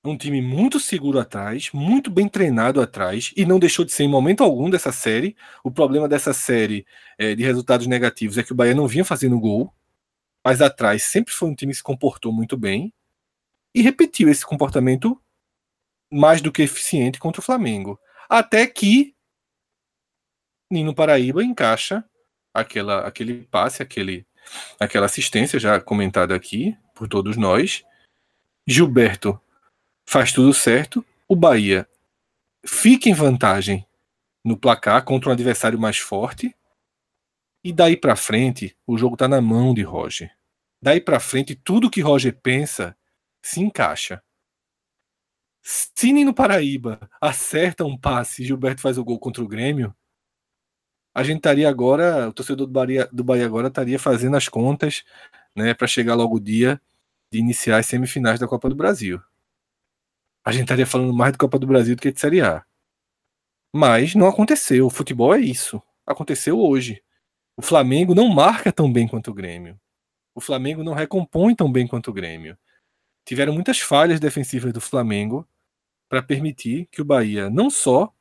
[0.03, 4.09] Um time muito seguro atrás, muito bem treinado atrás, e não deixou de ser em
[4.09, 5.37] momento algum dessa série.
[5.63, 6.87] O problema dessa série
[7.19, 9.73] é, de resultados negativos é que o Bahia não vinha fazendo gol,
[10.43, 12.93] mas atrás sempre foi um time que se comportou muito bem
[13.75, 15.21] e repetiu esse comportamento
[16.11, 17.99] mais do que eficiente contra o Flamengo.
[18.29, 19.15] Até que
[20.71, 22.05] Nino Paraíba encaixa
[22.55, 24.27] aquela, aquele passe, aquele,
[24.79, 27.85] aquela assistência já comentada aqui por todos nós,
[28.67, 29.41] Gilberto
[30.07, 31.89] faz tudo certo, o Bahia
[32.65, 33.87] fica em vantagem
[34.45, 36.55] no placar contra um adversário mais forte,
[37.63, 40.35] e daí para frente o jogo está na mão de Roger.
[40.83, 42.97] Daí para frente tudo que Roger pensa
[43.43, 44.23] se encaixa.
[45.63, 49.95] Se no Paraíba acerta um passe Gilberto faz o gol contra o Grêmio,
[51.15, 55.05] a gente estaria agora, o torcedor do Bahia, do Bahia agora estaria fazendo as contas
[55.55, 56.81] né, para chegar logo o dia
[57.33, 59.21] de iniciar as semifinais da Copa do Brasil.
[60.45, 62.65] A gente estaria falando mais de Copa do Brasil do que de Série A.
[63.73, 64.87] Mas não aconteceu.
[64.87, 65.83] O futebol é isso.
[66.07, 67.03] Aconteceu hoje.
[67.57, 69.79] O Flamengo não marca tão bem quanto o Grêmio.
[70.35, 72.57] O Flamengo não recompõe tão bem quanto o Grêmio.
[73.25, 75.47] Tiveram muitas falhas defensivas do Flamengo
[76.11, 78.13] para permitir que o Bahia não só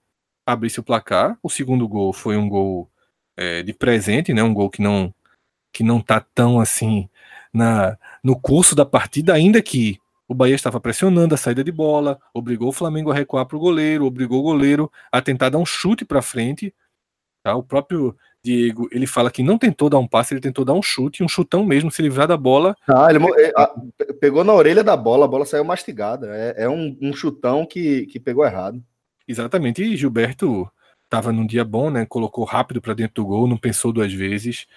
[0.46, 2.88] abrisse o placar, o segundo gol foi um gol
[3.36, 4.44] é, de presente, né?
[4.44, 5.14] um gol que não
[5.72, 7.08] que não tá tão assim
[7.54, 12.20] na, no curso da partida, ainda que o Bahia estava pressionando a saída de bola,
[12.34, 15.66] obrigou o Flamengo a recuar para o goleiro, obrigou o goleiro a tentar dar um
[15.66, 16.74] chute para frente.
[17.44, 17.56] Tá?
[17.56, 20.82] O próprio Diego ele fala que não tentou dar um passe, ele tentou dar um
[20.82, 22.76] chute, um chutão mesmo, se livrar da bola.
[22.88, 26.30] Ah, ele é, pegou na orelha da bola, a bola saiu mastigada.
[26.36, 28.82] É, é um, um, chutão que, que pegou errado.
[29.28, 29.84] Exatamente.
[29.84, 30.70] E Gilberto
[31.04, 32.06] estava num dia bom, né?
[32.06, 34.68] Colocou rápido para dentro do gol, não pensou duas vezes.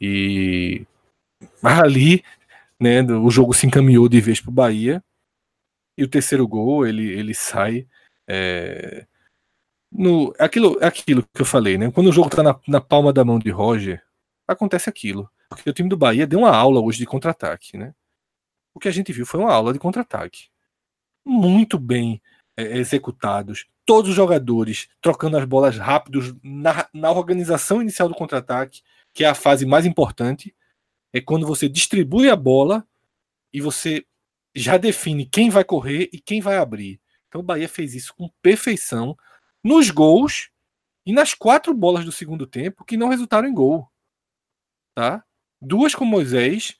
[0.00, 0.86] E
[1.62, 2.22] mas ali,
[2.78, 5.02] né, o jogo se encaminhou de vez para o Bahia.
[5.96, 7.86] E o terceiro gol, ele, ele sai.
[8.26, 9.06] É,
[9.90, 11.90] no, aquilo, aquilo que eu falei, né?
[11.90, 14.02] Quando o jogo tá na, na palma da mão de Roger,
[14.46, 15.28] acontece aquilo.
[15.48, 17.92] Porque o time do Bahia deu uma aula hoje de contra-ataque, né?
[18.72, 20.48] O que a gente viu foi uma aula de contra-ataque.
[21.24, 22.22] Muito bem
[22.56, 23.66] é, executados.
[23.84, 29.28] Todos os jogadores trocando as bolas rápidos na, na organização inicial do contra-ataque, que é
[29.28, 30.54] a fase mais importante.
[31.12, 32.86] É quando você distribui a bola
[33.52, 34.06] e você
[34.54, 37.00] já define quem vai correr e quem vai abrir.
[37.28, 39.16] Então o Bahia fez isso com perfeição
[39.62, 40.50] nos gols
[41.04, 43.88] e nas quatro bolas do segundo tempo que não resultaram em gol.
[44.94, 45.24] Tá?
[45.60, 46.78] Duas com Moisés,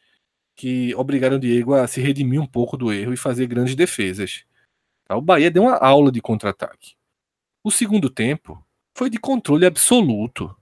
[0.57, 4.45] que obrigaram o Diego a se redimir um pouco do erro e fazer grandes defesas.
[5.07, 5.17] Tá?
[5.17, 6.95] O Bahia deu uma aula de contra-ataque.
[7.63, 8.65] O segundo tempo
[8.97, 10.55] foi de controle absoluto.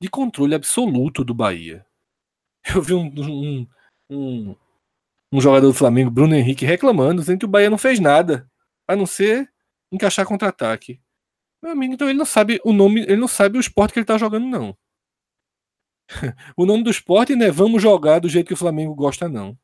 [0.00, 1.86] De controle absoluto do Bahia.
[2.74, 3.66] Eu vi um, um,
[4.10, 4.56] um,
[5.32, 8.50] um jogador do Flamengo, Bruno Henrique, reclamando, dizendo que o Bahia não fez nada,
[8.86, 9.52] a não ser
[9.92, 11.00] encaixar contra-ataque.
[11.64, 14.04] Meu amigo, então ele não sabe o nome, ele não sabe o esporte que ele
[14.04, 14.76] tá jogando, não.
[16.54, 19.58] o nome do esporte não é vamos jogar do jeito que o Flamengo gosta, não.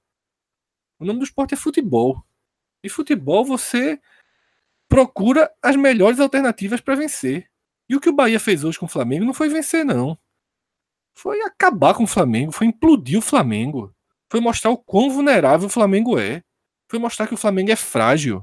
[0.98, 2.24] O nome do esporte é futebol.
[2.82, 4.00] E futebol você
[4.88, 7.50] procura as melhores alternativas para vencer.
[7.86, 10.18] E o que o Bahia fez hoje com o Flamengo não foi vencer, não.
[11.14, 13.94] Foi acabar com o Flamengo, foi implodir o Flamengo.
[14.30, 16.42] Foi mostrar o quão vulnerável o Flamengo é.
[16.88, 18.42] Foi mostrar que o Flamengo é frágil.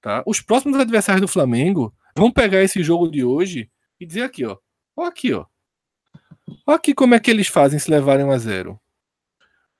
[0.00, 0.22] Tá?
[0.24, 4.58] Os próximos adversários do Flamengo vão pegar esse jogo de hoje e dizer aqui, ó.
[4.96, 5.46] Ó aqui, ó.
[6.66, 8.80] Ó aqui como é que eles fazem se levarem a zero.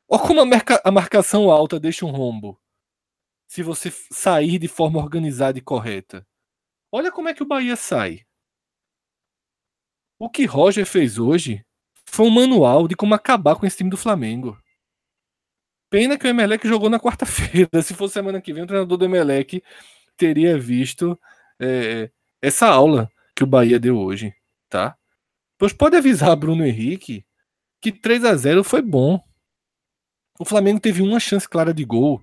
[0.09, 2.59] Ó como a, marca a marcação alta deixa um rombo.
[3.47, 6.27] Se você sair de forma organizada e correta.
[6.91, 8.25] Olha como é que o Bahia sai.
[10.19, 11.65] O que Roger fez hoje
[12.07, 14.59] foi um manual de como acabar com esse time do Flamengo.
[15.91, 17.69] Pena que o Emelec jogou na quarta-feira.
[17.83, 19.63] Se fosse semana que vem, o treinador do Emelec
[20.17, 21.19] teria visto
[21.61, 24.35] é, essa aula que o Bahia deu hoje,
[24.69, 24.97] tá?
[25.59, 27.25] Pois pode avisar Bruno Henrique
[27.81, 29.23] que 3 a 0 foi bom.
[30.39, 32.23] O Flamengo teve uma chance clara de gol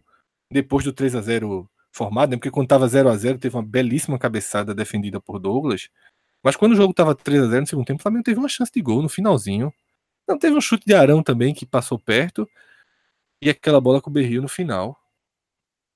[0.51, 2.37] depois do 3 a 0 formado, né?
[2.37, 5.89] porque quando estava 0 a 0 teve uma belíssima cabeçada defendida por Douglas.
[6.43, 8.49] Mas quando o jogo estava 3 a 0 no segundo tempo, o Flamengo teve uma
[8.49, 9.73] chance de gol no finalzinho.
[10.27, 12.47] Não teve um chute de Arão também que passou perto
[13.41, 14.97] e aquela bola com o Berrio no final.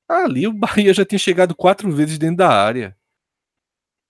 [0.08, 2.97] Ali o Bahia já tinha chegado quatro vezes dentro da área.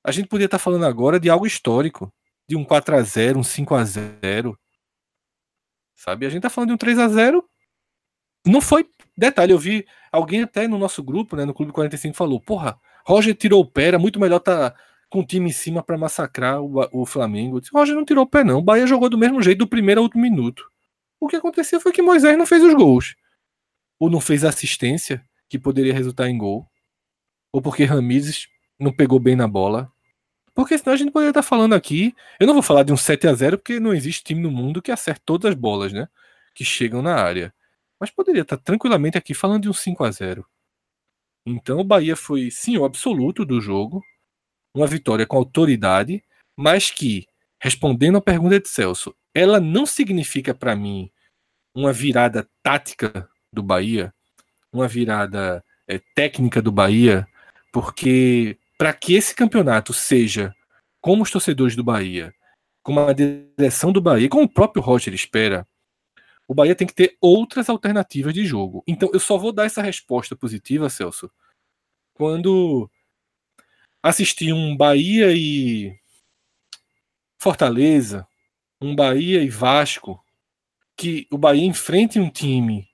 [0.03, 2.11] A gente podia estar falando agora de algo histórico,
[2.47, 4.57] de um 4 a 0, um 5 a 0.
[5.95, 6.25] Sabe?
[6.25, 7.47] A gente tá falando de um 3 a 0.
[8.45, 12.39] Não foi detalhe, eu vi alguém até no nosso grupo, né, no Clube 45 falou:
[12.39, 14.73] "Porra, Roger tirou o pé, era muito melhor tá
[15.09, 17.57] com o time em cima para massacrar o, o Flamengo".
[17.57, 19.67] Eu disse, Roger não tirou o pé não, o Bahia jogou do mesmo jeito do
[19.67, 20.63] primeiro ao último minuto.
[21.19, 23.15] O que aconteceu foi que Moisés não fez os gols.
[23.99, 26.65] Ou não fez assistência, que poderia resultar em gol.
[27.51, 28.47] Ou porque Ramires
[28.79, 29.91] não pegou bem na bola.
[30.53, 32.13] Porque senão a gente poderia estar falando aqui.
[32.39, 34.81] Eu não vou falar de um 7 a 0 porque não existe time no mundo
[34.81, 36.07] que acerte todas as bolas, né?
[36.53, 37.53] Que chegam na área.
[37.99, 40.45] Mas poderia estar tranquilamente aqui falando de um 5 a 0
[41.45, 44.03] Então o Bahia foi senhor absoluto do jogo.
[44.75, 46.23] Uma vitória com autoridade,
[46.57, 47.25] mas que,
[47.61, 51.11] respondendo à pergunta de Celso, ela não significa para mim
[51.73, 54.13] uma virada tática do Bahia,
[54.71, 57.27] uma virada é, técnica do Bahia,
[57.71, 60.55] porque para que esse campeonato seja
[61.01, 62.33] como os torcedores do Bahia,
[62.81, 65.67] como a direção do Bahia, como o próprio Roger espera,
[66.47, 68.81] o Bahia tem que ter outras alternativas de jogo.
[68.87, 71.29] Então eu só vou dar essa resposta positiva, Celso,
[72.13, 72.89] quando
[74.01, 75.93] assistir um Bahia e
[77.37, 78.25] Fortaleza,
[78.79, 80.23] um Bahia e Vasco,
[80.95, 82.89] que o Bahia enfrente um time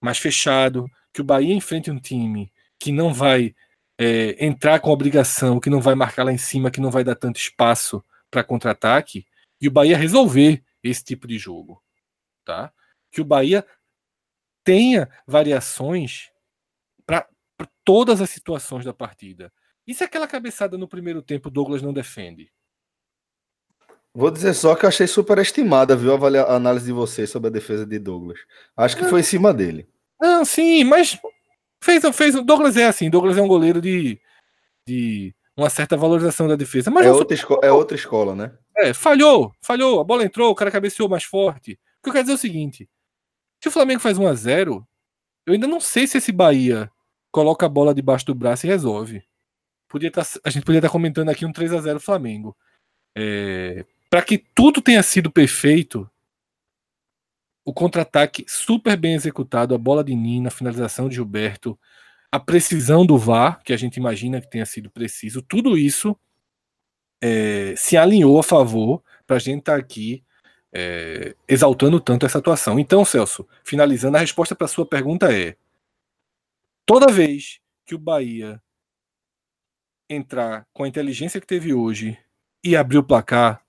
[0.00, 3.54] mais fechado, que o Bahia enfrente um time que não vai
[3.98, 7.14] é, entrar com obrigação, que não vai marcar lá em cima, que não vai dar
[7.14, 9.26] tanto espaço para contra-ataque,
[9.60, 11.82] e o Bahia resolver esse tipo de jogo,
[12.44, 12.72] tá?
[13.10, 13.66] Que o Bahia
[14.62, 16.30] tenha variações
[17.06, 17.26] para
[17.84, 19.52] todas as situações da partida.
[19.86, 22.52] E se aquela cabeçada no primeiro tempo Douglas não defende?
[24.12, 27.86] Vou dizer só que eu achei superestimada, viu, a análise de vocês sobre a defesa
[27.86, 28.38] de Douglas.
[28.76, 29.88] Acho que foi em cima dele.
[30.20, 31.18] Não, sim, mas
[31.86, 32.44] fez, fez.
[32.44, 34.20] Douglas é assim, Douglas é um goleiro de,
[34.86, 36.90] de uma certa valorização da defesa.
[36.90, 38.52] Mas é, outra esco- é outra escola, né?
[38.76, 41.72] É, falhou, falhou, a bola entrou, o cara cabeceou mais forte.
[41.72, 42.88] O que eu quero dizer é o seguinte:
[43.62, 44.86] se o Flamengo faz 1 a 0
[45.46, 46.90] eu ainda não sei se esse Bahia
[47.30, 49.22] coloca a bola debaixo do braço e resolve.
[49.88, 52.56] Podia tá, a gente podia estar tá comentando aqui um 3 a 0 Flamengo.
[53.16, 56.10] É, para que tudo tenha sido perfeito,
[57.66, 61.76] o contra-ataque super bem executado, a bola de Nina, a finalização de Gilberto,
[62.30, 66.16] a precisão do VAR, que a gente imagina que tenha sido preciso, tudo isso
[67.20, 70.24] é, se alinhou a favor para a gente estar tá aqui
[70.72, 72.78] é, exaltando tanto essa atuação.
[72.78, 75.56] Então, Celso, finalizando, a resposta para sua pergunta é:
[76.84, 78.62] toda vez que o Bahia
[80.08, 82.16] entrar com a inteligência que teve hoje
[82.62, 83.65] e abrir o placar,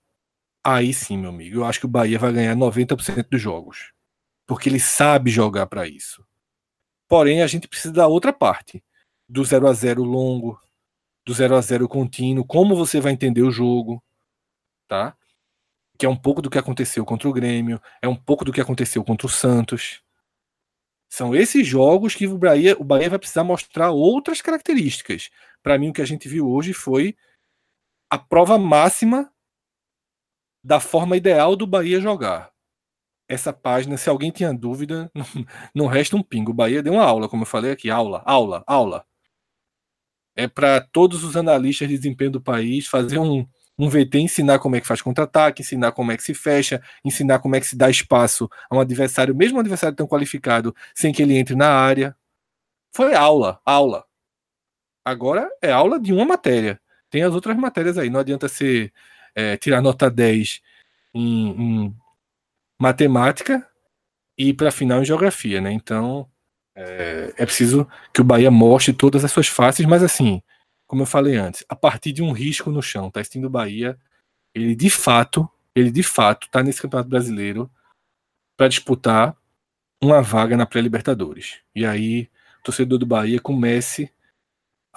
[0.64, 3.92] aí sim, meu amigo, eu acho que o Bahia vai ganhar 90% dos jogos.
[4.46, 6.24] Porque ele sabe jogar para isso.
[7.08, 8.82] Porém, a gente precisa da outra parte,
[9.28, 10.60] do 0 a 0 longo,
[11.24, 14.02] do 0 a 0 contínuo, como você vai entender o jogo,
[14.88, 15.16] tá?
[15.98, 18.60] Que é um pouco do que aconteceu contra o Grêmio, é um pouco do que
[18.60, 20.02] aconteceu contra o Santos.
[21.10, 25.30] São esses jogos que o Bahia, o Bahia vai precisar mostrar outras características.
[25.62, 27.16] Para mim, o que a gente viu hoje foi
[28.10, 29.30] a prova máxima
[30.68, 32.50] da forma ideal do Bahia jogar.
[33.26, 35.10] Essa página, se alguém tinha dúvida,
[35.74, 36.50] não, resta um pingo.
[36.50, 39.06] O Bahia deu uma aula, como eu falei aqui, aula, aula, aula.
[40.36, 43.46] É para todos os analistas de desempenho do país fazer um,
[43.78, 47.38] um VT ensinar como é que faz contra-ataque, ensinar como é que se fecha, ensinar
[47.38, 51.14] como é que se dá espaço a um adversário, mesmo um adversário tão qualificado, sem
[51.14, 52.14] que ele entre na área.
[52.92, 54.04] Foi aula, aula.
[55.02, 56.78] Agora é aula de uma matéria.
[57.08, 58.10] Tem as outras matérias aí.
[58.10, 58.92] Não adianta ser
[59.38, 60.60] é, tirar nota 10
[61.14, 61.96] em, em
[62.76, 63.64] matemática
[64.36, 65.70] e para final em geografia, né?
[65.70, 66.28] Então
[66.74, 70.42] é, é preciso que o Bahia mostre todas as suas faces, mas assim,
[70.88, 73.12] como eu falei antes, a partir de um risco no chão.
[73.12, 73.96] Tá assistindo o Bahia,
[74.52, 77.70] ele de fato, ele de fato tá nesse Campeonato Brasileiro
[78.56, 79.36] para disputar
[80.02, 81.60] uma vaga na pré-Libertadores.
[81.76, 82.28] E aí,
[82.64, 84.10] torcedor do Bahia comece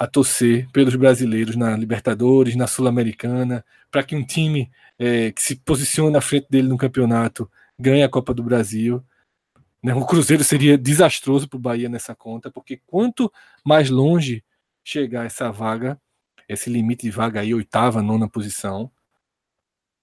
[0.02, 5.56] a torcer pelos brasileiros na Libertadores, na Sul-Americana, para que um time é, que se
[5.58, 9.04] posiciona na frente dele no campeonato ganhe a Copa do Brasil.
[9.82, 9.94] Né?
[9.94, 13.32] O Cruzeiro seria desastroso para o Bahia nessa conta, porque quanto
[13.64, 14.44] mais longe
[14.84, 16.02] chegar essa vaga,
[16.50, 18.90] esse limite de vaga aí, oitava, nona posição,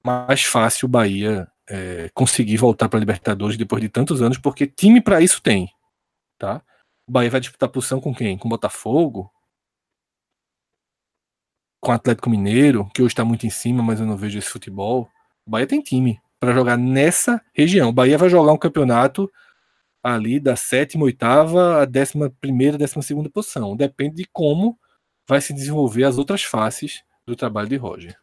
[0.04, 4.64] mais fácil o Bahia é, conseguir voltar para a Libertadores depois de tantos anos, porque
[4.64, 5.68] time para isso tem,
[6.38, 6.62] tá?
[7.04, 8.38] O Bahia vai disputar posição com quem?
[8.38, 9.28] Com Botafogo?
[11.80, 14.48] Com o Atlético Mineiro, que hoje está muito em cima, mas eu não vejo esse
[14.48, 15.08] futebol.
[15.46, 17.90] O Bahia tem time para jogar nessa região.
[17.90, 19.30] O Bahia vai jogar um campeonato
[20.02, 23.76] ali da sétima, oitava a décima primeira, décima segunda posição.
[23.76, 24.78] Depende de como
[25.28, 28.16] vai se desenvolver as outras faces do trabalho de Roger.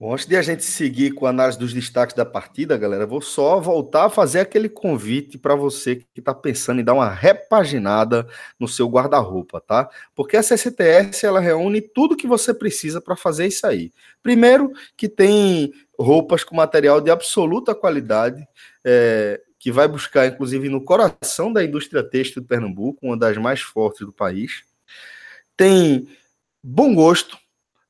[0.00, 3.20] Bom, antes de a gente seguir com a análise dos destaques da partida, galera, vou
[3.20, 8.24] só voltar a fazer aquele convite para você que está pensando em dar uma repaginada
[8.60, 9.90] no seu guarda-roupa, tá?
[10.14, 13.90] Porque a CCTS ela reúne tudo que você precisa para fazer isso aí.
[14.22, 18.46] Primeiro, que tem roupas com material de absoluta qualidade,
[18.84, 23.62] é, que vai buscar, inclusive, no coração da indústria têxtil de Pernambuco, uma das mais
[23.62, 24.62] fortes do país.
[25.56, 26.06] Tem
[26.62, 27.36] bom gosto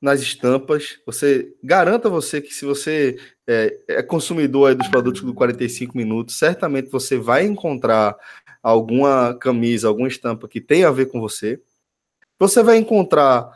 [0.00, 1.00] nas estampas.
[1.04, 6.90] Você garanta você que se você é, é consumidor dos produtos do 45 minutos, certamente
[6.90, 8.16] você vai encontrar
[8.62, 11.60] alguma camisa, alguma estampa que tenha a ver com você.
[12.38, 13.50] Você vai encontrar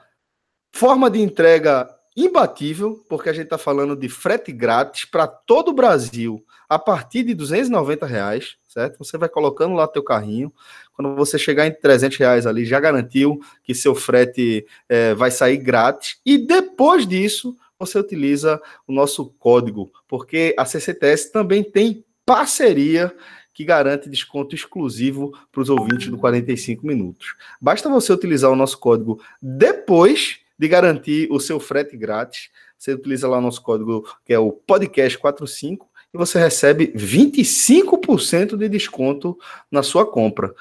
[0.75, 5.75] forma de entrega imbatível, porque a gente está falando de frete grátis para todo o
[5.75, 8.99] Brasil a partir de 290 reais, certo?
[8.99, 10.53] Você vai colocando lá teu carrinho.
[10.95, 15.59] Quando você chegar em 300 reais ali, já garantiu que seu frete é, vai sair
[15.59, 16.19] grátis.
[16.25, 23.15] E depois disso, você utiliza o nosso código, porque a CCTS também tem parceria
[23.53, 27.35] que garante desconto exclusivo para os ouvintes do 45 minutos.
[27.61, 32.51] Basta você utilizar o nosso código depois de garantir o seu frete grátis.
[32.79, 35.79] Você utiliza lá nosso código que é o podcast45
[36.15, 39.39] e você recebe 25% de desconto
[39.71, 40.53] na sua compra.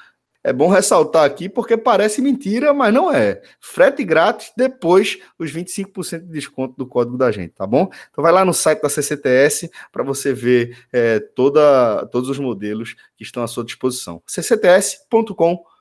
[0.44, 3.40] É bom ressaltar aqui porque parece mentira, mas não é.
[3.60, 7.88] Frete grátis, depois os 25% de desconto do código da gente, tá bom?
[8.10, 12.96] Então vai lá no site da CCTS para você ver é, toda, todos os modelos
[13.16, 14.20] que estão à sua disposição.
[14.26, 15.71] ccts.com.br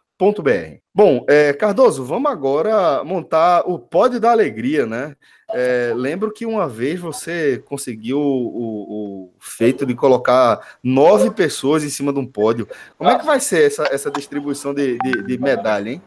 [0.93, 5.15] Bom, é, Cardoso, vamos agora montar o pódio da alegria, né?
[5.49, 8.83] É, lembro que uma vez você conseguiu o,
[9.25, 12.67] o, feito de colocar nove pessoas em cima de um pódio.
[12.99, 16.01] Como é que vai ser essa, essa distribuição de, de, de medalha, hein?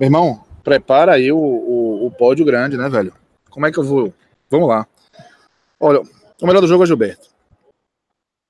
[0.00, 3.12] Meu irmão, prepara aí o, o, o, pódio grande, né, velho?
[3.48, 4.12] Como é que eu vou?
[4.50, 4.84] Vamos lá.
[5.78, 6.02] Olha,
[6.42, 7.28] o melhor do jogo é Gilberto.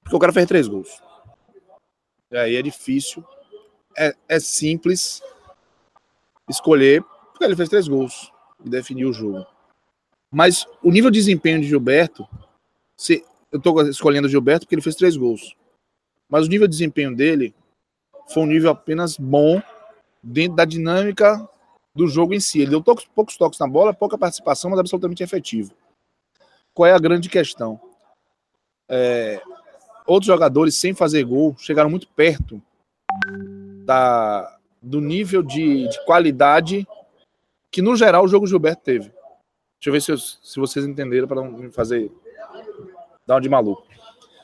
[0.03, 1.03] Porque o cara fez três gols.
[2.31, 3.23] E aí é difícil.
[3.99, 5.23] É, é simples
[6.49, 8.31] escolher, porque ele fez três gols
[8.65, 9.47] e definiu o jogo.
[10.31, 12.29] Mas o nível de desempenho de Gilberto,
[12.97, 15.57] se, eu estou escolhendo o Gilberto porque ele fez três gols.
[16.29, 17.55] Mas o nível de desempenho dele
[18.29, 19.63] foi um nível apenas bom
[20.23, 21.49] dentro da dinâmica
[21.95, 22.61] do jogo em si.
[22.61, 25.73] Ele deu poucos, poucos toques na bola, pouca participação, mas absolutamente efetivo.
[26.75, 27.81] Qual é a grande questão?
[28.89, 29.41] É,
[30.07, 32.61] outros jogadores, sem fazer gol, chegaram muito perto
[33.87, 36.87] da, do nível de, de qualidade
[37.71, 39.13] que, no geral, o jogo Gilberto teve.
[39.79, 42.11] Deixa eu ver se, eu, se vocês entenderam para não me fazer
[43.27, 43.87] dar um de maluco.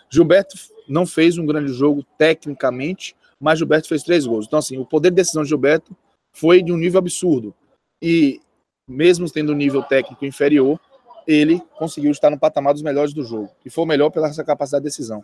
[0.09, 0.57] Gilberto
[0.89, 4.47] não fez um grande jogo tecnicamente, mas Gilberto fez três gols.
[4.47, 5.97] Então, assim, o poder de decisão de Gilberto
[6.33, 7.55] foi de um nível absurdo.
[8.01, 8.41] E,
[8.89, 10.79] mesmo tendo um nível técnico inferior,
[11.27, 13.51] ele conseguiu estar no patamar dos melhores do jogo.
[13.65, 15.23] E foi o melhor pela sua capacidade de decisão.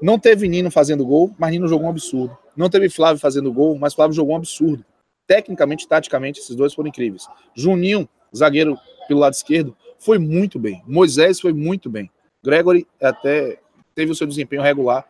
[0.00, 2.36] Não teve Nino fazendo gol, mas Nino jogou um absurdo.
[2.56, 4.84] Não teve Flávio fazendo gol, mas Flávio jogou um absurdo.
[5.26, 7.26] Tecnicamente, taticamente, esses dois foram incríveis.
[7.54, 10.82] Juninho, zagueiro pelo lado esquerdo, foi muito bem.
[10.86, 12.10] Moisés foi muito bem.
[12.42, 13.58] Gregory até
[13.94, 15.08] teve o seu desempenho regular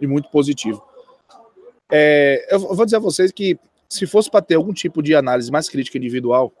[0.00, 0.82] e muito positivo.
[1.92, 3.58] É, eu vou dizer a vocês que
[3.88, 6.52] se fosse para ter algum tipo de análise mais crítica individual,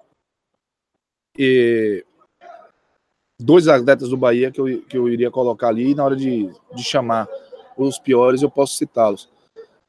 [1.36, 2.04] e
[3.40, 6.84] dois atletas do Bahia que eu, que eu iria colocar ali, na hora de, de
[6.84, 7.28] chamar
[7.76, 9.28] os piores, eu posso citá-los.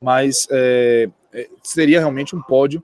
[0.01, 2.83] Mas é, é, seria realmente um pódio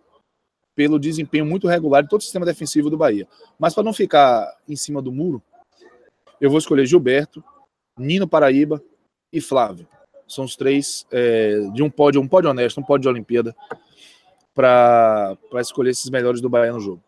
[0.76, 3.28] pelo desempenho muito regular de todo o sistema defensivo do Bahia.
[3.60, 5.41] Mas para não ficar em cima do muro,
[6.39, 7.43] eu vou escolher Gilberto,
[7.97, 8.82] Nino Paraíba
[9.32, 9.88] e Flávio.
[10.28, 13.56] São os três é, de um pódio, um pódio honesto, um pódio de Olimpíada,
[14.54, 17.04] para escolher esses melhores do Bahia no jogo.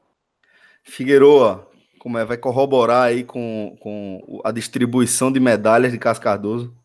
[0.83, 1.67] Figueroa,
[1.99, 6.75] como é, vai corroborar aí com, com a distribuição de medalhas de Cascardoso?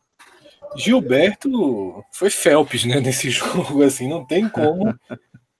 [0.77, 4.99] Gilberto foi Phelps, né, nesse jogo, assim, não tem como.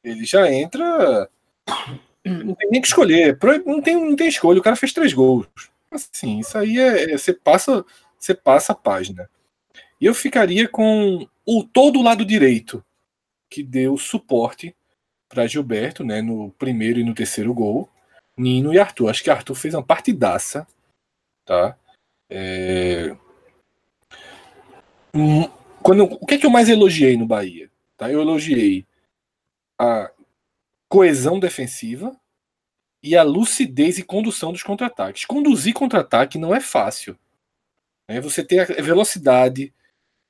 [0.03, 1.29] Ele já entra.
[2.25, 3.39] Não tem nem que escolher.
[3.65, 4.61] Não tem, não tem escolha.
[4.61, 5.47] O cara fez três gols.
[5.91, 7.13] Assim, isso aí é.
[7.13, 7.85] é você passa,
[8.19, 9.29] você passa a página.
[10.01, 12.85] E eu ficaria com o todo lado direito,
[13.51, 14.75] que deu suporte
[15.29, 17.89] para Gilberto, né, no primeiro e no terceiro gol.
[18.37, 19.09] Nino e Arthur.
[19.09, 20.67] Acho que Arthur fez uma partidaça,
[21.45, 21.77] tá?
[22.31, 23.17] É...
[25.83, 27.71] Quando, o que é que eu mais elogiei no Bahia?
[27.97, 28.11] Tá?
[28.11, 28.87] Eu elogiei
[29.79, 30.11] a
[30.89, 32.19] coesão defensiva
[33.03, 35.25] e a lucidez e condução dos contra-ataques.
[35.25, 37.19] Conduzir contra-ataque não é fácil.
[38.09, 38.21] Né?
[38.21, 39.73] Você tem a velocidade,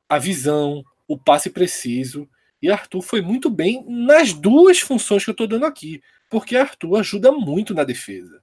[0.09, 2.29] a visão, o passe preciso.
[2.61, 6.97] E Arthur foi muito bem nas duas funções que eu estou dando aqui, porque Arthur
[6.97, 8.43] ajuda muito na defesa.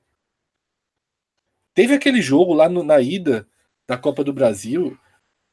[1.73, 3.45] Teve aquele jogo lá no, na ida
[3.85, 4.97] da Copa do Brasil,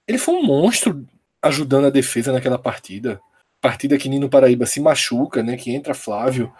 [0.06, 1.06] ele foi um monstro
[1.40, 3.20] ajudando a defesa naquela partida.
[3.60, 5.56] Partida que Nino Paraíba se machuca, né?
[5.56, 6.52] Que entra Flávio.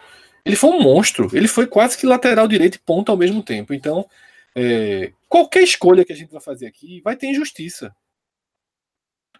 [0.45, 1.28] Ele foi um monstro.
[1.32, 3.74] Ele foi quase que lateral direito e ponta ao mesmo tempo.
[3.74, 4.07] Então,
[4.55, 7.95] é, qualquer escolha que a gente vai fazer aqui vai ter injustiça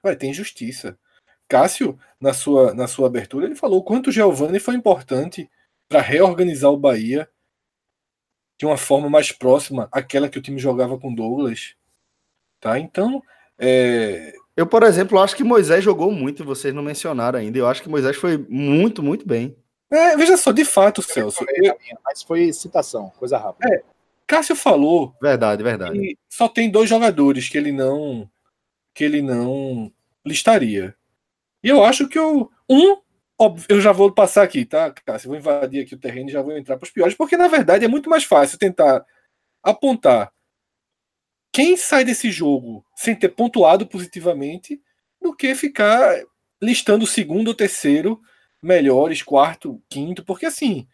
[0.03, 0.99] vai ter injustiça.
[1.49, 5.51] Cássio, na sua, na sua abertura, ele falou o quanto o Giovanni foi importante
[5.89, 7.29] para reorganizar o Bahia
[8.59, 11.75] de uma forma mais próxima àquela que o time jogava com Douglas.
[12.61, 12.79] Tá?
[12.79, 13.23] Então,
[13.63, 14.33] é...
[14.57, 17.59] eu, por exemplo, acho que Moisés jogou muito, vocês não mencionaram ainda.
[17.59, 19.57] Eu acho que Moisés foi muito, muito bem.
[19.91, 21.45] É, veja só, de fato, Celso.
[21.57, 21.77] Eu...
[22.05, 23.75] Mas foi citação, coisa rápida.
[23.75, 23.83] É,
[24.27, 25.15] Cássio falou.
[25.21, 26.19] Verdade, verdade.
[26.29, 28.29] só tem dois jogadores que ele não
[28.95, 29.93] que ele não
[30.25, 30.95] listaria.
[31.63, 32.97] E eu acho que o um,
[33.39, 35.29] óbvio, eu já vou passar aqui, tá, Cássio?
[35.29, 37.85] Vou invadir aqui o terreno e já vou entrar para os piores, porque na verdade
[37.85, 39.05] é muito mais fácil tentar
[39.63, 40.33] apontar
[41.53, 44.81] quem sai desse jogo sem ter pontuado positivamente
[45.21, 46.21] do que ficar
[46.61, 48.21] listando segundo ou terceiro
[48.63, 50.87] melhores, quarto, quinto, porque assim,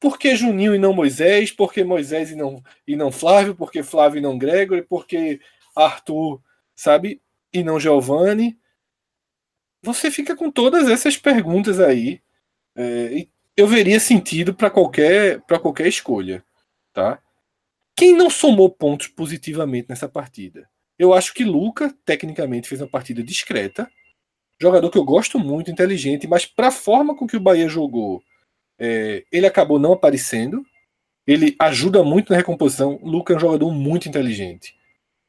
[0.00, 1.52] por que Juninho e não Moisés?
[1.52, 3.54] Por que Moisés e não, e não Flávio?
[3.54, 4.82] Por que Flávio e não Gregory?
[4.82, 5.40] Por que
[5.76, 6.40] Arthur
[6.78, 7.20] sabe?
[7.52, 8.56] E não Giovanni.
[9.82, 12.22] Você fica com todas essas perguntas aí.
[12.76, 13.26] É,
[13.56, 16.44] eu veria sentido para qualquer, qualquer escolha.
[16.92, 17.20] Tá?
[17.98, 20.70] Quem não somou pontos positivamente nessa partida?
[20.96, 23.90] Eu acho que Luca, tecnicamente, fez uma partida discreta.
[24.60, 28.22] Jogador que eu gosto muito, inteligente, mas para a forma com que o Bahia jogou,
[28.78, 30.64] é, ele acabou não aparecendo.
[31.26, 33.00] Ele ajuda muito na recomposição.
[33.02, 34.76] Luca é um jogador muito inteligente,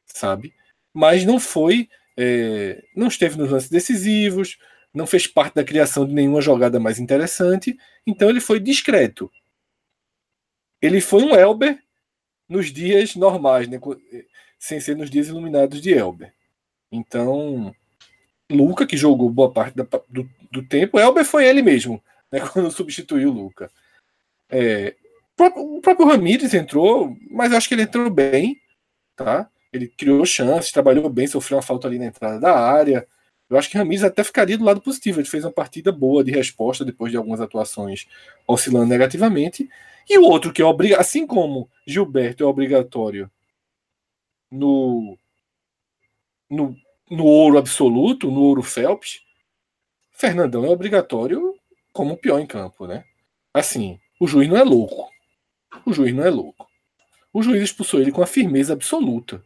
[0.06, 0.54] sabe?
[0.94, 4.58] mas não foi, é, não esteve nos lances decisivos,
[4.94, 9.32] não fez parte da criação de nenhuma jogada mais interessante, então ele foi discreto.
[10.82, 11.82] Ele foi um Elber
[12.50, 13.80] nos dias normais, né,
[14.58, 16.34] sem ser nos dias iluminados de Elber.
[16.92, 17.74] Então,
[18.50, 22.72] Luca, que jogou boa parte da, do, do, tempo, Elber foi ele mesmo, né, quando
[22.72, 23.72] substituiu o Luca.
[24.50, 24.96] É,
[25.38, 28.60] o próprio Ramírez entrou, mas eu acho que ele entrou bem,
[29.16, 29.48] tá?
[29.72, 33.08] Ele criou chances, trabalhou bem, sofreu uma falta ali na entrada da área.
[33.50, 35.20] Eu acho que Ramires até ficaria do lado positivo.
[35.20, 38.08] Ele fez uma partida boa de resposta depois de algumas atuações
[38.48, 39.68] oscilando negativamente.
[40.08, 43.30] E o outro que é obrigatório, assim como Gilberto é obrigatório
[44.52, 45.18] no,
[46.50, 46.76] no,
[47.10, 49.22] no ouro absoluto, no ouro Phelps,
[50.12, 51.56] Fernandão é obrigatório
[51.94, 53.04] como o pior em campo, né?
[53.54, 55.10] Assim, o juiz não é louco.
[55.86, 56.68] O juiz não é louco.
[57.32, 59.44] O juiz expulsou ele com a firmeza absoluta.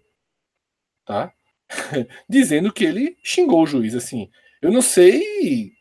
[1.06, 1.34] Tá?
[2.30, 3.96] Dizendo que ele xingou o juiz.
[3.96, 4.30] Assim,
[4.62, 5.74] eu não sei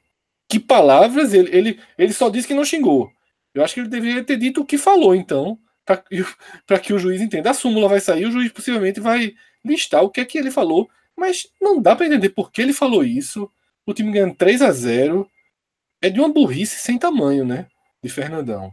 [0.49, 3.11] que palavras ele, ele, ele só disse que não xingou.
[3.55, 7.20] Eu acho que ele deveria ter dito o que falou, então, para que o juiz
[7.20, 7.51] entenda.
[7.51, 9.34] A súmula vai sair, o juiz possivelmente vai
[9.64, 12.72] listar o que é que ele falou, mas não dá para entender por que ele
[12.72, 13.51] falou isso.
[13.86, 15.28] O time ganhando 3 a 0
[16.01, 17.66] é de uma burrice sem tamanho, né?
[18.03, 18.72] De Fernandão.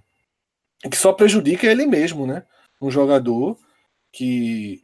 [0.90, 2.44] Que só prejudica ele mesmo, né?
[2.82, 3.58] Um jogador
[4.12, 4.82] que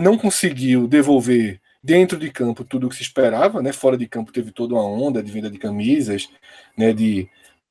[0.00, 3.72] não conseguiu devolver dentro de campo tudo o que se esperava, né?
[3.72, 6.28] Fora de campo teve toda uma onda de venda de camisas,
[6.76, 6.92] né?
[6.92, 7.28] De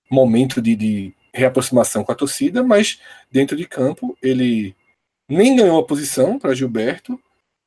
[0.10, 3.00] momento de, de reaproximação com a torcida, mas
[3.32, 4.76] dentro de campo ele
[5.28, 7.22] nem ganhou a posição para Gilberto,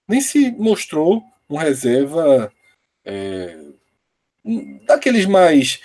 [0.08, 2.52] nem se mostrou um reserva
[3.04, 3.56] é,
[4.86, 5.80] daqueles mais.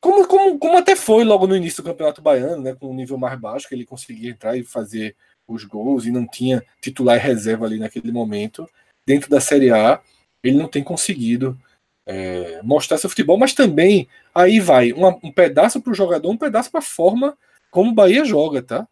[0.00, 3.16] Como, como, como até foi logo no início do Campeonato Baiano, né, com um nível
[3.16, 5.14] mais baixo, que ele conseguia entrar e fazer
[5.46, 8.68] os gols e não tinha titular e reserva ali naquele momento.
[9.06, 10.00] Dentro da Série A,
[10.42, 11.58] ele não tem conseguido
[12.06, 16.36] é, mostrar seu futebol, mas também aí vai uma, um pedaço para o jogador, um
[16.36, 17.36] pedaço para a forma
[17.70, 18.88] como o Bahia joga, tá?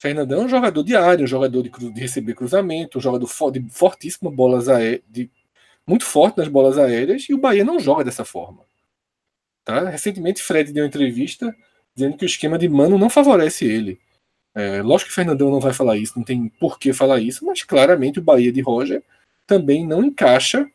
[0.00, 3.70] Fernandão é um jogador de área, um jogador de, de receber cruzamento, um jogador de
[3.70, 5.30] fortíssima bolas aéreas, de,
[5.86, 8.64] muito forte nas bolas aéreas, e o Bahia não joga dessa forma.
[9.62, 9.90] Tá?
[9.90, 11.54] Recentemente, Fred deu uma entrevista
[11.94, 14.00] dizendo que o esquema de Mano não favorece ele.
[14.54, 17.44] É, lógico que o Fernandão não vai falar isso, não tem por que falar isso,
[17.46, 19.02] mas claramente o Bahia de Roger
[19.46, 20.68] também não encaixa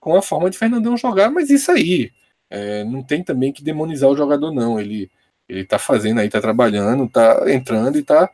[0.00, 2.12] com a forma de Fernandão jogar, mas isso aí.
[2.48, 4.80] É, não tem também que demonizar o jogador, não.
[4.80, 5.10] Ele,
[5.48, 8.28] ele tá fazendo aí, tá trabalhando, tá entrando e tá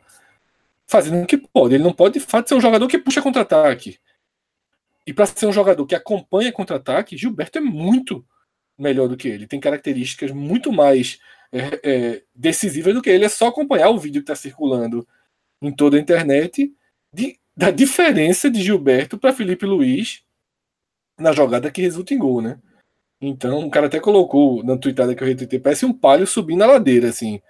[0.86, 1.74] fazendo o que pode.
[1.74, 3.98] Ele não pode, de fato, ser um jogador que puxa contra-ataque.
[5.06, 8.24] E para ser um jogador que acompanha contra-ataque, Gilberto é muito
[8.78, 9.46] melhor do que ele.
[9.46, 11.18] Tem características muito mais
[11.52, 13.24] é, é, decisivas do que ele.
[13.24, 15.06] É só acompanhar o vídeo que está circulando
[15.62, 16.74] em toda a internet
[17.12, 20.22] de, da diferença de Gilberto para Felipe Luiz
[21.18, 22.58] na jogada que resulta em gol, né?
[23.20, 26.66] Então, o cara até colocou na tweetada que eu retuitei, parece um palio subindo a
[26.66, 27.40] ladeira, assim,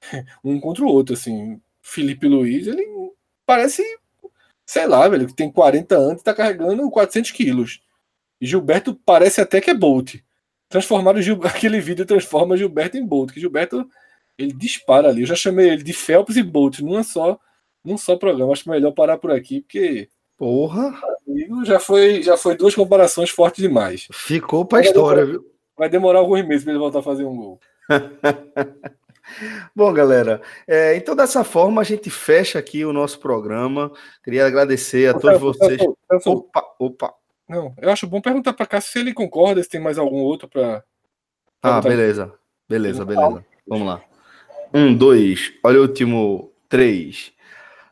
[0.42, 1.60] um contra o outro, assim.
[1.80, 2.84] Felipe Luiz, ele
[3.46, 3.82] parece,
[4.66, 7.82] sei lá, velho, que tem 40 anos e tá carregando 400 quilos.
[8.40, 10.16] Gilberto parece até que é Bolt.
[10.72, 11.38] Transformaram Gil...
[11.44, 13.86] aquele vídeo transforma Gilberto em Bolt, que Gilberto
[14.38, 15.20] ele dispara ali.
[15.20, 17.38] Eu já chamei ele de Phelps e Bolt numa só,
[17.84, 18.52] num só programa.
[18.52, 20.08] Acho melhor parar por aqui, porque
[20.38, 20.92] Porra!
[21.64, 24.08] Já foi, já foi duas comparações fortes demais.
[24.12, 25.52] Ficou pra vai história, demorar, viu?
[25.76, 27.60] Vai demorar alguns meses para ele voltar a fazer um gol.
[29.76, 33.92] Bom, galera, é, então dessa forma a gente fecha aqui o nosso programa.
[34.24, 35.80] Queria agradecer a todos vocês.
[36.26, 37.14] Opa, opa.
[37.48, 40.48] Não, eu acho bom perguntar para cá se ele concorda, se tem mais algum outro
[40.48, 40.82] para.
[41.62, 42.32] Ah, beleza.
[42.68, 43.44] Beleza, beleza.
[43.66, 44.02] Vamos lá.
[44.72, 46.52] Um, dois, olha o último.
[46.68, 47.32] Três.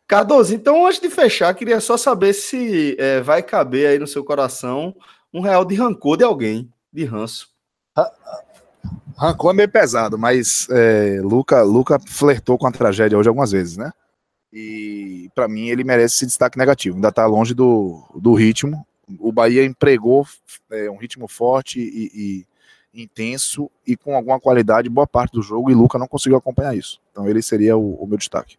[0.09, 4.25] Cardoso, então antes de fechar, queria só saber se é, vai caber aí no seu
[4.25, 4.97] coração
[5.33, 7.49] um real de rancor de alguém, de ranço.
[9.17, 13.77] Rancor é meio pesado, mas é, Luca, Luca flertou com a tragédia hoje algumas vezes,
[13.77, 13.93] né?
[14.53, 16.97] E para mim ele merece esse destaque negativo.
[16.97, 18.85] Ainda tá longe do, do ritmo.
[19.19, 20.27] O Bahia empregou
[20.71, 22.11] é, um ritmo forte e,
[22.95, 26.77] e, intenso e com alguma qualidade boa parte do jogo e Luca não conseguiu acompanhar
[26.77, 27.01] isso.
[27.11, 28.57] Então ele seria o, o meu destaque.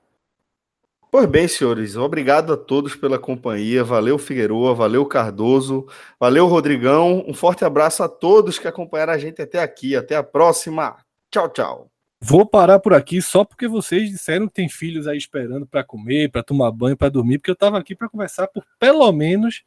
[1.12, 3.84] Pois bem, senhores, obrigado a todos pela companhia.
[3.84, 5.86] Valeu, Figueroa, valeu, Cardoso,
[6.18, 7.26] valeu, Rodrigão.
[7.28, 9.94] Um forte abraço a todos que acompanharam a gente até aqui.
[9.94, 10.96] Até a próxima.
[11.30, 11.91] Tchau, tchau.
[12.24, 16.30] Vou parar por aqui só porque vocês disseram que tem filhos aí esperando para comer,
[16.30, 19.64] para tomar banho, para dormir, porque eu estava aqui para conversar por pelo menos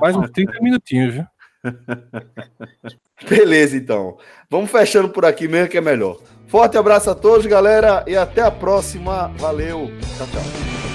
[0.00, 1.26] mais uns 30 minutinhos, viu?
[3.28, 4.18] Beleza, então.
[4.50, 6.18] Vamos fechando por aqui mesmo que é melhor.
[6.48, 9.28] Forte abraço a todos, galera, e até a próxima.
[9.38, 9.90] Valeu.
[10.18, 10.93] Tchau, tchau.